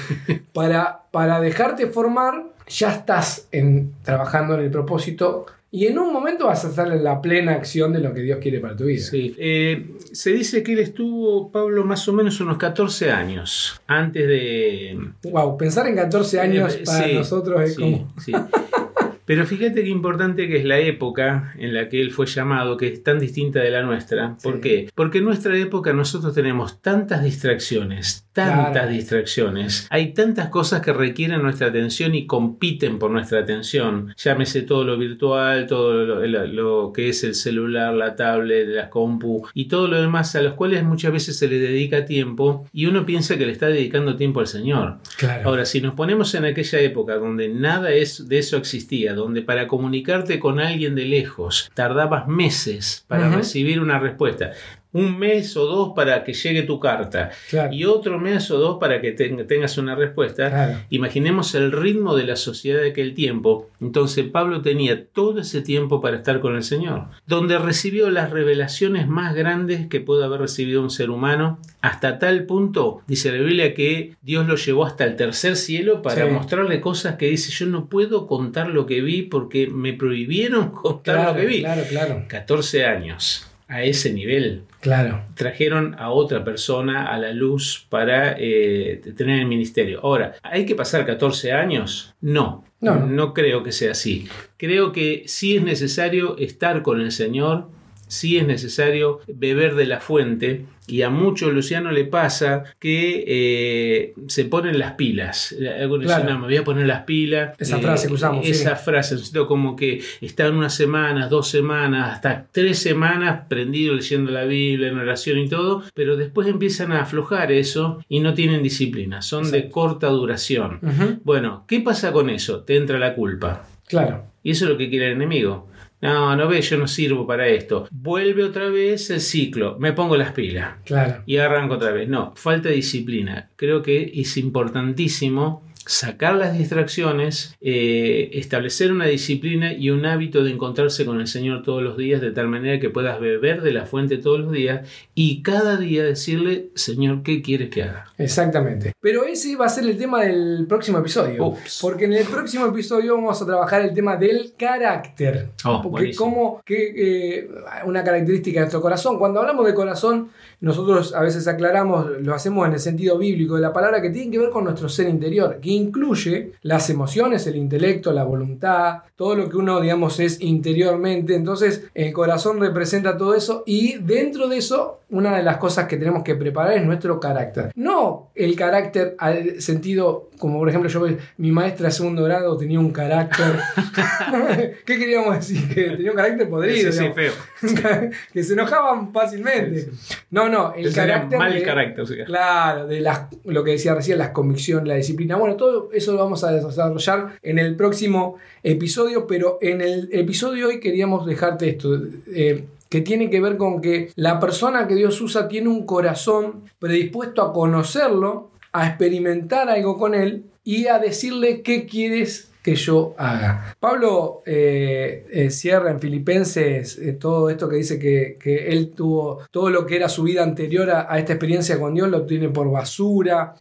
para, 0.54 1.02
para 1.10 1.38
dejarte 1.38 1.88
formar, 1.88 2.46
ya 2.66 2.90
estás 2.90 3.46
en, 3.52 3.92
trabajando 4.04 4.54
en 4.54 4.60
el 4.60 4.70
propósito 4.70 5.44
y 5.74 5.88
en 5.88 5.98
un 5.98 6.12
momento 6.12 6.46
vas 6.46 6.64
a 6.64 6.68
estar 6.68 6.86
en 6.86 7.02
la 7.02 7.20
plena 7.20 7.54
acción 7.54 7.92
de 7.92 7.98
lo 7.98 8.14
que 8.14 8.20
Dios 8.20 8.38
quiere 8.40 8.60
para 8.60 8.76
tu 8.76 8.84
vida. 8.84 9.02
Sí. 9.02 9.34
Eh, 9.36 9.96
se 10.12 10.30
dice 10.30 10.62
que 10.62 10.74
él 10.74 10.78
estuvo, 10.78 11.50
Pablo, 11.50 11.84
más 11.84 12.06
o 12.06 12.12
menos 12.12 12.40
unos 12.40 12.58
14 12.58 13.10
años 13.10 13.82
antes 13.88 14.24
de... 14.24 14.96
Wow, 15.24 15.58
pensar 15.58 15.88
en 15.88 15.96
14 15.96 16.38
años 16.38 16.76
Eh, 16.76 16.82
para 16.86 17.04
sí, 17.04 17.14
nosotros 17.14 17.60
es 17.60 17.74
sí, 17.74 17.80
como... 17.80 18.08
Pero 19.26 19.46
fíjate 19.46 19.82
qué 19.82 19.88
importante 19.90 20.48
que 20.48 20.56
es 20.58 20.64
la 20.64 20.78
época 20.78 21.54
en 21.58 21.72
la 21.74 21.88
que 21.88 22.00
él 22.00 22.10
fue 22.10 22.26
llamado, 22.26 22.76
que 22.76 22.88
es 22.88 23.02
tan 23.02 23.18
distinta 23.18 23.60
de 23.60 23.70
la 23.70 23.82
nuestra. 23.82 24.36
¿Por 24.42 24.54
Sí. 24.56 24.60
qué? 24.60 24.90
Porque 24.94 25.18
en 25.18 25.24
nuestra 25.24 25.56
época 25.56 25.92
nosotros 25.92 26.34
tenemos 26.34 26.80
tantas 26.82 27.22
distracciones, 27.24 28.26
tantas 28.32 28.72
Claro. 28.72 28.90
distracciones. 28.90 29.86
Hay 29.90 30.12
tantas 30.12 30.48
cosas 30.48 30.80
que 30.82 30.92
requieren 30.92 31.42
nuestra 31.42 31.68
atención 31.68 32.14
y 32.14 32.26
compiten 32.26 32.98
por 32.98 33.10
nuestra 33.10 33.40
atención. 33.40 34.12
Llámese 34.16 34.62
todo 34.62 34.84
lo 34.84 34.98
virtual, 34.98 35.66
todo 35.66 36.04
lo, 36.04 36.26
lo- 36.26 36.46
lo 36.46 36.92
que 36.92 37.08
es 37.08 37.24
el 37.24 37.34
celular, 37.34 37.94
la 37.94 38.16
tablet, 38.16 38.68
la 38.68 38.90
compu 38.90 39.46
y 39.54 39.66
todo 39.68 39.88
lo 39.88 40.00
demás 40.00 40.34
a 40.36 40.42
los 40.42 40.54
cuales 40.54 40.84
muchas 40.84 41.12
veces 41.12 41.38
se 41.38 41.48
le 41.48 41.58
dedica 41.58 42.04
tiempo 42.04 42.66
y 42.72 42.86
uno 42.86 43.06
piensa 43.06 43.38
que 43.38 43.46
le 43.46 43.52
está 43.52 43.68
dedicando 43.68 44.16
tiempo 44.16 44.40
al 44.40 44.46
Señor. 44.46 44.98
Claro. 45.16 45.48
Ahora, 45.48 45.64
si 45.64 45.80
nos 45.80 45.94
ponemos 45.94 46.34
en 46.34 46.44
aquella 46.44 46.80
época 46.80 47.14
donde 47.16 47.48
nada 47.48 47.90
es, 47.92 48.28
de 48.28 48.38
eso 48.38 48.56
existía, 48.56 49.13
donde 49.14 49.42
para 49.42 49.66
comunicarte 49.66 50.38
con 50.38 50.60
alguien 50.60 50.94
de 50.94 51.04
lejos 51.04 51.70
tardabas 51.74 52.26
meses 52.28 53.04
para 53.08 53.28
recibir 53.30 53.80
una 53.80 53.98
respuesta, 53.98 54.52
un 54.94 55.18
mes 55.18 55.54
o 55.58 55.66
dos 55.66 55.92
para 55.94 56.24
que 56.24 56.32
llegue 56.32 56.62
tu 56.62 56.80
carta 56.80 57.30
claro. 57.50 57.72
y 57.74 57.84
otro 57.84 58.18
mes 58.18 58.50
o 58.50 58.58
dos 58.58 58.78
para 58.80 59.00
que 59.02 59.12
ten- 59.12 59.46
tengas 59.46 59.76
una 59.76 59.94
respuesta, 59.94 60.48
Claro. 60.48 60.78
imaginemos 60.88 61.54
el 61.54 61.70
ritmo 61.72 62.16
de 62.16 62.24
la 62.24 62.36
sociedad 62.36 62.80
de 62.80 62.88
aquel 62.90 63.12
tiempo. 63.12 63.68
Entonces 63.80 64.24
Pablo 64.30 64.62
tenía 64.62 65.04
todo 65.06 65.40
ese 65.40 65.60
tiempo 65.60 66.00
para 66.00 66.16
estar 66.16 66.40
con 66.40 66.56
el 66.56 66.62
Señor, 66.62 67.08
donde 67.26 67.58
recibió 67.58 68.08
las 68.10 68.30
revelaciones 68.30 69.06
más 69.08 69.34
grandes 69.34 69.86
que 69.88 70.00
puede 70.00 70.24
haber 70.24 70.40
recibido 70.40 70.80
un 70.80 70.90
ser 70.90 71.10
humano, 71.10 71.58
hasta 71.82 72.18
tal 72.18 72.44
punto, 72.44 73.02
dice 73.06 73.30
la 73.32 73.38
Biblia, 73.42 73.74
que 73.74 74.14
Dios 74.22 74.46
lo 74.46 74.56
llevó 74.56 74.86
hasta 74.86 75.04
el 75.04 75.16
tercer 75.16 75.56
cielo 75.56 76.00
para 76.02 76.24
Sí. 76.26 76.32
mostrarle 76.32 76.80
cosas 76.80 77.16
que 77.16 77.26
dice, 77.26 77.50
yo 77.52 77.66
no 77.66 77.86
puedo 77.90 78.26
contar 78.26 78.68
lo 78.68 78.86
que 78.86 79.00
vi 79.02 79.22
porque 79.22 79.66
me 79.66 79.92
prohibieron 79.92 80.70
contar 80.70 81.16
Claro, 81.16 81.32
lo 81.34 81.40
que 81.40 81.46
vi. 81.46 81.60
claro, 81.60 81.82
claro. 81.88 82.24
14 82.28 82.84
años. 82.86 83.50
A 83.68 83.82
ese 83.82 84.12
nivel, 84.12 84.62
Claro. 84.80 85.22
trajeron 85.34 85.94
a 85.98 86.10
otra 86.10 86.44
persona 86.44 87.06
a 87.06 87.18
la 87.18 87.32
luz 87.32 87.86
para 87.88 88.36
eh, 88.38 89.00
tener 89.16 89.40
el 89.40 89.46
ministerio. 89.46 90.00
Ahora, 90.02 90.34
¿hay 90.42 90.66
que 90.66 90.74
pasar 90.74 91.06
14 91.06 91.52
años? 91.52 92.14
No, 92.20 92.64
No. 92.80 92.96
no, 93.06 93.32
creo 93.32 93.62
que 93.62 93.72
sea 93.72 93.92
así. 93.92 94.28
Creo 94.58 94.92
que 94.92 95.22
sí 95.26 95.56
es 95.56 95.62
necesario 95.62 96.36
estar 96.38 96.82
con 96.82 97.00
el 97.00 97.10
Señor, 97.12 97.68
sí 98.06 98.36
es 98.36 98.46
necesario 98.46 99.20
beber 99.26 99.74
de 99.76 99.86
la 99.86 100.00
fuente. 100.00 100.66
Y 100.86 101.00
a 101.02 101.08
muchos, 101.10 101.52
Luciano, 101.52 101.90
le 101.92 102.04
pasa 102.04 102.64
que 102.78 103.24
eh, 103.26 104.14
se 104.26 104.44
ponen 104.44 104.78
las 104.78 104.92
pilas. 104.92 105.54
Algunos 105.80 106.04
Claro. 106.06 106.22
dicen, 106.24 106.34
no, 106.34 106.40
me 106.40 106.46
voy 106.48 106.56
a 106.58 106.64
poner 106.64 106.86
las 106.86 107.02
pilas. 107.04 107.52
Eh, 107.52 107.56
Esa 107.60 107.78
frase 107.78 108.08
que 108.08 108.14
usamos, 108.14 108.44
sí. 108.44 108.50
Esa 108.50 108.76
frase, 108.76 109.14
necesito 109.14 109.46
como 109.46 109.76
que 109.76 110.02
están 110.20 110.54
unas 110.56 110.74
semanas, 110.74 111.30
dos 111.30 111.48
semanas, 111.48 112.12
hasta 112.12 112.46
tres 112.52 112.78
semanas 112.78 113.44
prendido 113.48 113.94
leyendo 113.94 114.30
la 114.30 114.44
Biblia, 114.44 114.88
en 114.88 114.98
oración 114.98 115.38
y 115.38 115.48
todo, 115.48 115.82
pero 115.94 116.16
después 116.16 116.48
empiezan 116.48 116.92
a 116.92 117.00
aflojar 117.02 117.50
eso 117.50 118.04
y 118.08 118.20
no 118.20 118.34
tienen 118.34 118.62
disciplina, 118.62 119.22
son 119.22 119.50
de 119.50 119.70
corta 119.70 120.08
duración. 120.08 120.80
Bueno, 121.24 121.64
¿qué 121.66 121.80
pasa 121.80 122.12
con 122.12 122.28
eso? 122.28 122.60
Te 122.64 122.76
entra 122.76 122.98
la 122.98 123.14
culpa. 123.14 123.66
Claro. 123.88 124.26
Y 124.44 124.52
eso 124.52 124.66
es 124.66 124.70
lo 124.70 124.78
que 124.78 124.88
quiere 124.88 125.06
el 125.06 125.12
enemigo. 125.14 125.68
No, 126.02 126.36
no 126.36 126.46
ves, 126.48 126.68
yo 126.68 126.76
no 126.76 126.86
sirvo 126.86 127.26
para 127.26 127.48
esto. 127.48 127.88
Vuelve 127.90 128.44
otra 128.44 128.68
vez 128.68 129.08
el 129.10 129.20
ciclo, 129.22 129.78
me 129.80 129.94
pongo 129.94 130.16
las 130.18 130.32
pilas 130.32 130.74
Claro. 130.84 131.22
y 131.24 131.38
arranco 131.38 131.74
otra 131.74 131.92
vez. 131.92 132.08
No, 132.10 132.34
falta 132.36 132.68
disciplina. 132.68 133.48
Creo 133.56 133.80
que 133.82 134.12
es 134.14 134.36
importantísimo 134.36 135.62
sacar 135.86 136.34
las 136.34 136.56
distracciones, 136.56 137.56
eh, 137.60 138.30
establecer 138.34 138.92
una 138.92 139.06
disciplina 139.06 139.72
y 139.72 139.90
un 139.90 140.06
hábito 140.06 140.42
de 140.42 140.50
encontrarse 140.50 141.04
con 141.04 141.20
el 141.20 141.26
Señor 141.26 141.62
todos 141.62 141.82
los 141.82 141.96
días 141.96 142.20
de 142.20 142.30
tal 142.30 142.48
manera 142.48 142.80
que 142.80 142.90
puedas 142.90 143.20
beber 143.20 143.62
de 143.62 143.72
la 143.72 143.84
fuente 143.84 144.18
todos 144.18 144.40
los 144.40 144.52
días 144.52 144.88
y 145.14 145.42
cada 145.42 145.76
día 145.76 146.04
decirle, 146.04 146.70
Señor, 146.74 147.22
¿qué 147.22 147.42
quieres 147.42 147.70
que 147.70 147.82
haga? 147.82 148.06
Exactamente. 148.18 148.92
Pero 149.00 149.24
ese 149.24 149.56
va 149.56 149.66
a 149.66 149.68
ser 149.68 149.84
el 149.84 149.98
tema 149.98 150.22
del 150.22 150.66
próximo 150.68 150.98
episodio. 150.98 151.46
Ups. 151.46 151.78
Porque 151.82 152.04
en 152.04 152.14
el 152.14 152.26
próximo 152.26 152.66
episodio 152.66 153.14
vamos 153.14 153.40
a 153.42 153.46
trabajar 153.46 153.82
el 153.82 153.92
tema 153.92 154.16
del 154.16 154.54
carácter. 154.56 155.50
Oh, 155.64 155.82
Porque 155.82 156.14
como 156.14 156.62
que 156.64 156.94
eh, 156.96 157.48
una 157.84 158.02
característica 158.02 158.60
de 158.60 158.64
nuestro 158.64 158.80
corazón. 158.80 159.18
Cuando 159.18 159.40
hablamos 159.40 159.66
de 159.66 159.74
corazón, 159.74 160.30
nosotros 160.60 161.14
a 161.14 161.20
veces 161.20 161.46
aclaramos, 161.46 162.06
lo 162.20 162.34
hacemos 162.34 162.66
en 162.66 162.74
el 162.74 162.80
sentido 162.80 163.18
bíblico 163.18 163.56
de 163.56 163.60
la 163.60 163.72
palabra 163.72 164.00
que 164.00 164.10
tiene 164.10 164.30
que 164.30 164.38
ver 164.38 164.50
con 164.50 164.64
nuestro 164.64 164.88
ser 164.88 165.08
interior, 165.08 165.58
que 165.60 165.70
incluye 165.74 166.52
las 166.62 166.88
emociones, 166.90 167.46
el 167.46 167.56
intelecto, 167.56 168.12
la 168.12 168.24
voluntad, 168.24 169.02
todo 169.16 169.36
lo 169.36 169.48
que 169.48 169.56
uno, 169.56 169.80
digamos, 169.80 170.18
es 170.20 170.40
interiormente. 170.40 171.34
Entonces, 171.34 171.84
el 171.94 172.12
corazón 172.12 172.60
representa 172.60 173.16
todo 173.16 173.34
eso 173.34 173.62
y 173.66 173.98
dentro 173.98 174.48
de 174.48 174.56
eso, 174.58 175.00
una 175.10 175.36
de 175.36 175.42
las 175.42 175.58
cosas 175.58 175.86
que 175.86 175.96
tenemos 175.96 176.24
que 176.24 176.34
preparar 176.34 176.74
es 176.76 176.84
nuestro 176.84 177.20
carácter. 177.20 177.70
No 177.76 178.30
el 178.34 178.56
carácter 178.56 179.14
al 179.18 179.60
sentido, 179.60 180.30
como 180.38 180.58
por 180.58 180.68
ejemplo, 180.68 180.90
yo 180.90 181.06
mi 181.36 181.52
maestra 181.52 181.86
de 181.86 181.92
segundo 181.92 182.24
grado 182.24 182.56
tenía 182.56 182.80
un 182.80 182.90
carácter. 182.90 183.58
¿Qué 184.84 184.98
queríamos 184.98 185.36
decir? 185.36 185.68
Que 185.72 185.90
tenía 185.90 186.10
un 186.10 186.16
carácter 186.16 186.48
podrido. 186.48 186.92
Sí, 186.92 187.06
feo. 187.14 187.32
que 188.32 188.42
se 188.42 188.52
enojaban 188.54 189.12
fácilmente. 189.12 189.88
No, 190.30 190.48
no, 190.48 190.74
el 190.74 190.92
carácter. 190.92 191.38
mal 191.38 191.54
de- 191.54 191.62
carácter. 191.62 192.04
o 192.04 192.06
sea. 192.06 192.24
Claro, 192.24 192.86
de 192.86 193.00
las, 193.00 193.22
lo 193.44 193.62
que 193.62 193.72
decía 193.72 193.94
recién, 193.94 194.18
las 194.18 194.30
convicciones, 194.30 194.88
la 194.88 194.94
disciplina. 194.96 195.36
Bueno, 195.36 195.56
todo 195.56 195.63
eso 195.92 196.12
lo 196.12 196.18
vamos 196.18 196.44
a 196.44 196.52
desarrollar 196.52 197.38
en 197.42 197.58
el 197.58 197.76
próximo 197.76 198.36
episodio, 198.62 199.26
pero 199.26 199.58
en 199.60 199.80
el 199.80 200.08
episodio 200.12 200.68
de 200.68 200.74
hoy 200.74 200.80
queríamos 200.80 201.26
dejarte 201.26 201.68
esto, 201.68 201.98
eh, 202.34 202.64
que 202.88 203.00
tiene 203.00 203.30
que 203.30 203.40
ver 203.40 203.56
con 203.56 203.80
que 203.80 204.10
la 204.16 204.38
persona 204.38 204.86
que 204.86 204.94
Dios 204.94 205.20
usa 205.20 205.48
tiene 205.48 205.68
un 205.68 205.84
corazón 205.84 206.62
predispuesto 206.78 207.42
a 207.42 207.52
conocerlo, 207.52 208.50
a 208.72 208.86
experimentar 208.88 209.68
algo 209.68 209.98
con 209.98 210.14
él 210.14 210.44
y 210.64 210.86
a 210.86 210.98
decirle 210.98 211.62
qué 211.62 211.86
quieres 211.86 212.50
que 212.64 212.76
yo 212.76 213.14
haga. 213.18 213.76
Pablo 213.78 214.42
eh, 214.46 215.26
eh, 215.30 215.50
cierra 215.50 215.90
en 215.90 216.00
Filipenses 216.00 216.96
eh, 216.96 217.12
todo 217.12 217.50
esto 217.50 217.68
que 217.68 217.76
dice 217.76 217.98
que, 217.98 218.38
él 218.44 218.92
tuvo 218.96 219.42
todo 219.50 219.68
lo 219.68 219.84
que 219.84 219.96
era 219.96 220.08
su 220.08 220.22
vida 220.22 220.42
anterior 220.42 220.88
a, 220.90 221.18
esta 221.18 221.34
experiencia 221.34 221.78
con 221.78 221.94
Dios, 221.94 222.08
lo 222.08 222.18
obtiene 222.18 222.48
por 222.48 222.70
basura, 222.70 223.54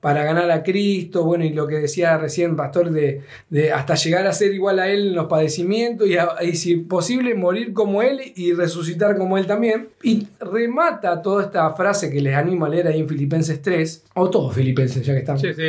para 0.00 0.24
ganar 0.24 0.50
a 0.50 0.62
Cristo, 0.62 1.24
bueno, 1.24 1.44
y 1.44 1.50
lo 1.50 1.66
que 1.66 1.76
decía 1.76 2.18
recién 2.18 2.56
Pastor, 2.56 2.90
de, 2.90 3.22
hasta 3.72 3.94
llegar 3.94 4.26
a 4.26 4.32
ser 4.34 4.52
igual 4.52 4.80
a 4.80 4.88
Él 4.88 5.08
en 5.08 5.14
los 5.14 5.26
padecimientos 5.26 6.06
y, 6.08 6.16
y 6.46 6.56
si 6.56 6.76
posible 6.76 7.34
morir 7.34 7.72
como 7.72 8.02
Él 8.02 8.20
y 8.36 8.52
resucitar 8.52 9.16
como 9.16 9.38
Él 9.38 9.46
también. 9.46 9.88
Y 10.02 10.26
remata 10.40 11.22
toda 11.22 11.44
esta 11.44 11.70
frase 11.70 12.10
que 12.10 12.20
les 12.20 12.34
animo 12.34 12.66
a 12.66 12.68
leer 12.68 12.88
ahí 12.88 13.00
en 13.00 13.08
Filipenses 13.08 13.62
3, 13.62 14.04
o 14.14 14.28
todos 14.28 14.54
Filipenses, 14.54 15.06
ya 15.06 15.14
que 15.14 15.20
estamos. 15.20 15.40
Sí, 15.40 15.54
sí. 15.54 15.62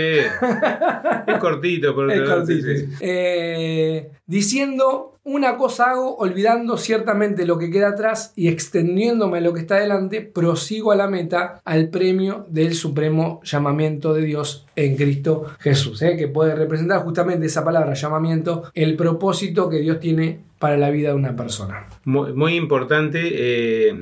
Es 1.28 1.38
cortito, 1.38 1.96
pero 1.96 2.09
Sí, 2.46 2.62
sí. 2.62 2.90
Eh, 3.02 4.12
diciendo, 4.26 5.20
una 5.24 5.58
cosa 5.58 5.92
hago, 5.92 6.18
olvidando 6.18 6.78
ciertamente 6.78 7.46
lo 7.46 7.58
que 7.58 7.70
queda 7.70 7.90
atrás 7.90 8.34
y 8.36 8.48
extendiéndome 8.48 9.38
a 9.38 9.42
lo 9.42 9.54
que 9.54 9.60
está 9.62 9.76
delante, 9.76 10.22
prosigo 10.22 10.92
a 10.92 10.96
la 10.96 11.08
meta, 11.08 11.62
al 11.66 11.90
premio 11.90 12.46
del 12.50 12.74
supremo 12.74 13.40
llamamiento 13.44 14.14
de 14.14 14.24
Dios 14.24 14.66
en 14.86 14.96
Cristo 14.96 15.46
Jesús, 15.60 16.02
¿eh? 16.02 16.16
que 16.18 16.28
puede 16.28 16.56
representar 16.56 17.02
justamente 17.02 17.46
esa 17.46 17.64
palabra, 17.64 17.94
llamamiento, 17.94 18.72
el 18.74 18.96
propósito 18.96 19.70
que 19.70 19.80
Dios 19.80 20.00
tiene 20.00 20.40
para 20.58 20.78
la 20.78 20.90
vida 20.90 21.10
de 21.10 21.16
una 21.16 21.36
persona. 21.36 21.88
Muy, 22.04 22.34
muy 22.34 22.56
importante 22.56 23.20
eh, 23.32 23.94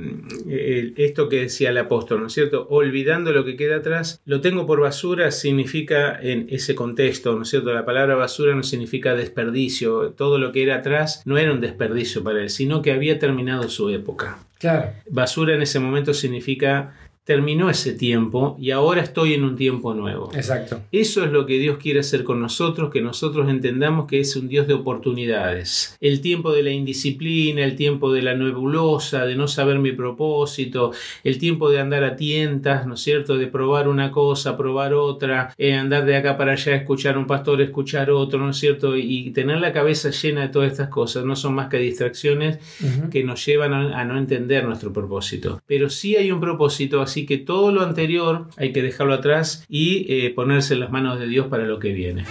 eh, 0.50 0.94
esto 0.98 1.30
que 1.30 1.42
decía 1.42 1.70
el 1.70 1.78
apóstol, 1.78 2.22
¿no 2.22 2.28
es 2.28 2.34
cierto? 2.34 2.68
Olvidando 2.70 3.32
lo 3.32 3.46
que 3.46 3.56
queda 3.56 3.78
atrás, 3.78 4.22
lo 4.26 4.42
tengo 4.42 4.66
por 4.66 4.82
basura 4.82 5.30
significa 5.32 6.20
en 6.20 6.48
ese 6.50 6.74
contexto, 6.74 7.36
¿no 7.36 7.44
es 7.44 7.50
cierto? 7.50 7.74
La 7.74 7.86
palabra 7.86 8.16
basura 8.16 8.56
no 8.56 8.64
significa 8.64 9.14
desperdicio, 9.14 10.12
todo 10.12 10.40
lo 10.40 10.52
que 10.52 10.64
era 10.64 10.78
atrás 10.78 11.22
no 11.26 11.38
era 11.38 11.54
un 11.54 11.62
desperdicio 11.62 12.24
para 12.24 12.42
él, 12.42 12.50
sino 12.50 12.82
que 12.82 12.92
había 12.92 13.20
terminado 13.20 13.70
su 13.70 13.90
época. 13.90 14.40
Claro, 14.60 14.90
Basura 15.08 15.54
en 15.54 15.62
ese 15.62 15.80
momento 15.80 16.16
significa 16.16 16.96
terminó 17.28 17.70
ese 17.70 17.92
tiempo 17.92 18.56
y 18.58 18.72
ahora 18.72 19.02
estoy 19.02 19.34
en 19.34 19.44
un 19.44 19.58
tiempo 19.58 19.94
nuevo. 19.94 20.32
exacto. 20.34 20.80
Eso 20.94 21.26
es 21.26 21.32
lo 21.32 21.46
que 21.46 21.60
Dios 21.60 21.78
quiere 21.78 22.00
hacer 22.00 22.24
con 22.24 22.40
nosotros, 22.40 22.90
que 22.90 23.02
nosotros 23.02 23.50
entendamos 23.50 24.08
que 24.08 24.22
es 24.22 24.34
un 24.38 24.48
Dios 24.48 24.66
de 24.66 24.74
oportunidades. 24.76 25.98
El 26.00 26.22
tiempo 26.22 26.54
de 26.54 26.64
la 26.64 26.72
indisciplina, 26.72 27.66
el 27.66 27.76
tiempo 27.76 28.14
de 28.14 28.22
la 28.22 28.34
nebulosa, 28.34 29.26
de 29.26 29.36
no 29.36 29.50
saber 29.50 29.80
mi 29.80 29.92
propósito, 29.92 30.94
el 31.26 31.38
tiempo 31.38 31.70
de 31.70 31.80
andar 31.82 32.06
a 32.06 32.16
tientas, 32.16 32.88
¿no 32.88 32.94
es 32.94 33.02
cierto? 33.02 33.38
De 33.38 33.48
probar 33.48 33.90
una 33.90 34.10
cosa, 34.10 34.56
probar 34.56 34.94
otra, 34.94 35.54
eh, 35.58 35.74
andar 35.74 36.06
de 36.06 36.16
acá 36.16 36.38
para 36.38 36.54
allá, 36.54 36.76
escuchar 36.76 37.16
a 37.16 37.20
un 37.20 37.28
pastor, 37.28 37.60
escuchar 37.62 38.10
otro, 38.10 38.40
¿no 38.40 38.52
es 38.52 38.58
cierto? 38.58 38.96
Y 38.96 39.32
tener 39.32 39.60
la 39.60 39.74
cabeza 39.74 40.12
llena 40.12 40.42
de 40.44 40.48
todas 40.50 40.72
estas 40.72 40.88
cosas 40.88 41.26
no 41.26 41.36
son 41.36 41.56
más 41.56 41.68
que 41.68 41.78
distracciones 41.78 42.60
Ujú. 42.82 43.10
que 43.10 43.24
nos 43.26 43.46
llevan 43.46 43.74
a, 43.74 44.00
a 44.00 44.06
no 44.06 44.18
entender 44.18 44.64
nuestro 44.64 44.94
propósito. 44.94 45.62
Pero 45.68 45.90
sí 45.90 46.16
hay 46.16 46.32
un 46.32 46.40
propósito, 46.40 47.02
así 47.02 47.17
que 47.26 47.38
todo 47.38 47.72
lo 47.72 47.82
anterior 47.82 48.48
hay 48.58 48.72
que 48.72 48.82
dejarlo 48.82 49.14
atrás 49.14 49.66
y 49.68 50.06
eh, 50.10 50.34
ponerse 50.34 50.76
en 50.76 50.82
las 50.82 50.92
manos 50.92 51.20
de 51.20 51.28
Dios 51.28 51.48
para 51.48 51.64
lo 51.64 51.80
que 51.80 51.94
viene. 51.94 52.26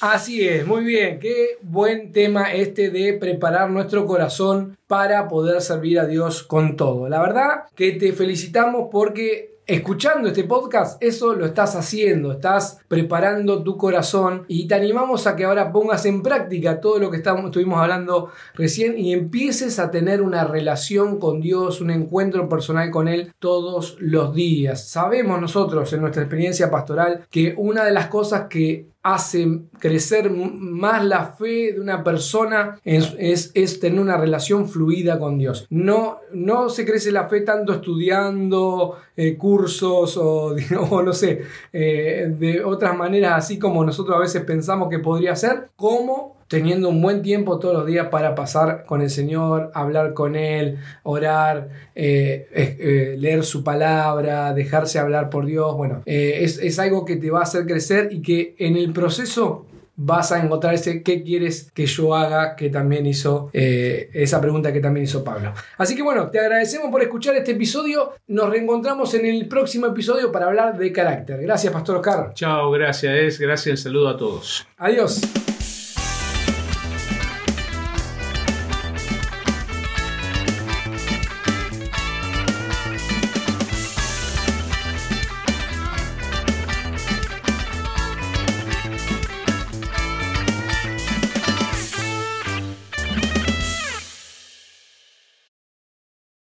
Así 0.00 0.46
es, 0.46 0.64
muy 0.64 0.84
bien. 0.84 1.18
Qué 1.18 1.58
buen 1.60 2.12
tema 2.12 2.52
este 2.52 2.90
de 2.90 3.14
preparar 3.14 3.68
nuestro 3.70 4.06
corazón 4.06 4.76
para 4.86 5.26
poder 5.26 5.60
servir 5.60 5.98
a 5.98 6.06
Dios 6.06 6.44
con 6.44 6.76
todo. 6.76 7.08
La 7.08 7.20
verdad 7.20 7.64
que 7.74 7.92
te 7.92 8.12
felicitamos 8.12 8.88
porque 8.92 9.57
escuchando 9.68 10.28
este 10.28 10.44
podcast, 10.44 11.00
eso 11.02 11.34
lo 11.34 11.44
estás 11.44 11.76
haciendo, 11.76 12.32
estás 12.32 12.80
preparando 12.88 13.62
tu 13.62 13.76
corazón 13.76 14.46
y 14.48 14.66
te 14.66 14.74
animamos 14.74 15.26
a 15.26 15.36
que 15.36 15.44
ahora 15.44 15.70
pongas 15.72 16.06
en 16.06 16.22
práctica 16.22 16.80
todo 16.80 16.98
lo 16.98 17.10
que 17.10 17.18
estuvimos 17.18 17.78
hablando 17.78 18.30
recién 18.54 18.98
y 18.98 19.12
empieces 19.12 19.78
a 19.78 19.90
tener 19.90 20.22
una 20.22 20.44
relación 20.44 21.18
con 21.18 21.42
Dios, 21.42 21.82
un 21.82 21.90
encuentro 21.90 22.48
personal 22.48 22.90
con 22.90 23.08
Él 23.08 23.34
todos 23.38 23.98
los 24.00 24.34
días. 24.34 24.88
Sabemos 24.88 25.38
nosotros 25.38 25.92
en 25.92 26.00
nuestra 26.00 26.22
experiencia 26.22 26.70
pastoral 26.70 27.26
que 27.30 27.54
una 27.58 27.84
de 27.84 27.92
las 27.92 28.06
cosas 28.06 28.46
que 28.48 28.88
hace 29.02 29.62
crecer 29.78 30.30
más 30.30 31.04
la 31.04 31.26
fe 31.26 31.72
de 31.72 31.80
una 31.80 32.02
persona 32.02 32.80
es, 32.84 33.14
es, 33.54 33.80
tener 33.80 34.00
una 34.00 34.16
relación 34.16 34.68
fluida 34.68 35.18
con 35.18 35.38
Dios. 35.38 35.66
No, 35.70 36.18
no 36.32 36.68
se 36.68 36.84
crece 36.84 37.12
la 37.12 37.28
fe 37.28 37.42
tanto 37.42 37.72
estudiando 37.72 38.96
eh, 39.16 39.36
cursos 39.36 40.16
o, 40.16 40.56
no 41.04 41.12
sé, 41.12 41.42
eh, 41.72 42.34
de 42.38 42.64
otras 42.64 42.96
maneras 42.96 43.34
así 43.36 43.58
como 43.58 43.84
nosotros 43.84 44.16
a 44.16 44.20
veces 44.20 44.42
pensamos 44.44 44.88
que 44.88 44.98
podría 44.98 45.36
ser, 45.36 45.70
como 45.76 46.37
teniendo 46.48 46.88
un 46.88 47.00
buen 47.00 47.22
tiempo 47.22 47.58
todos 47.58 47.74
los 47.74 47.86
días 47.86 48.08
para 48.08 48.34
pasar 48.34 48.84
con 48.84 49.02
el 49.02 49.10
Señor, 49.10 49.70
hablar 49.74 50.14
con 50.14 50.34
Él, 50.34 50.78
orar, 51.02 51.68
eh, 51.94 53.16
leer 53.18 53.44
su 53.44 53.62
palabra, 53.62 54.52
dejarse 54.54 54.98
hablar 54.98 55.30
por 55.30 55.46
Dios. 55.46 55.76
Bueno, 55.76 56.02
es, 56.06 56.58
es 56.58 56.78
algo 56.78 57.04
que 57.04 57.16
te 57.16 57.30
va 57.30 57.40
a 57.40 57.42
hacer 57.42 57.66
crecer 57.66 58.08
y 58.10 58.22
que 58.22 58.54
en 58.58 58.76
el 58.76 58.92
proceso 58.92 59.66
vas 60.00 60.30
a 60.30 60.40
encontrar 60.42 60.74
ese 60.74 61.02
qué 61.02 61.24
quieres 61.24 61.70
que 61.74 61.84
yo 61.86 62.14
haga 62.14 62.54
que 62.54 62.70
también 62.70 63.04
hizo 63.04 63.50
eh, 63.52 64.08
esa 64.14 64.40
pregunta 64.40 64.72
que 64.72 64.80
también 64.80 65.04
hizo 65.04 65.24
Pablo. 65.24 65.52
Así 65.76 65.96
que 65.96 66.02
bueno, 66.02 66.30
te 66.30 66.38
agradecemos 66.38 66.90
por 66.90 67.02
escuchar 67.02 67.34
este 67.34 67.50
episodio. 67.52 68.12
Nos 68.28 68.48
reencontramos 68.48 69.12
en 69.14 69.26
el 69.26 69.48
próximo 69.48 69.86
episodio 69.86 70.30
para 70.30 70.46
hablar 70.46 70.78
de 70.78 70.92
carácter. 70.92 71.42
Gracias, 71.42 71.72
Pastor 71.72 71.96
Oscar. 71.96 72.32
Chao, 72.32 72.70
gracias. 72.70 73.38
Gracias, 73.40 73.80
saludo 73.80 74.08
a 74.08 74.16
todos. 74.16 74.66
Adiós. 74.78 75.20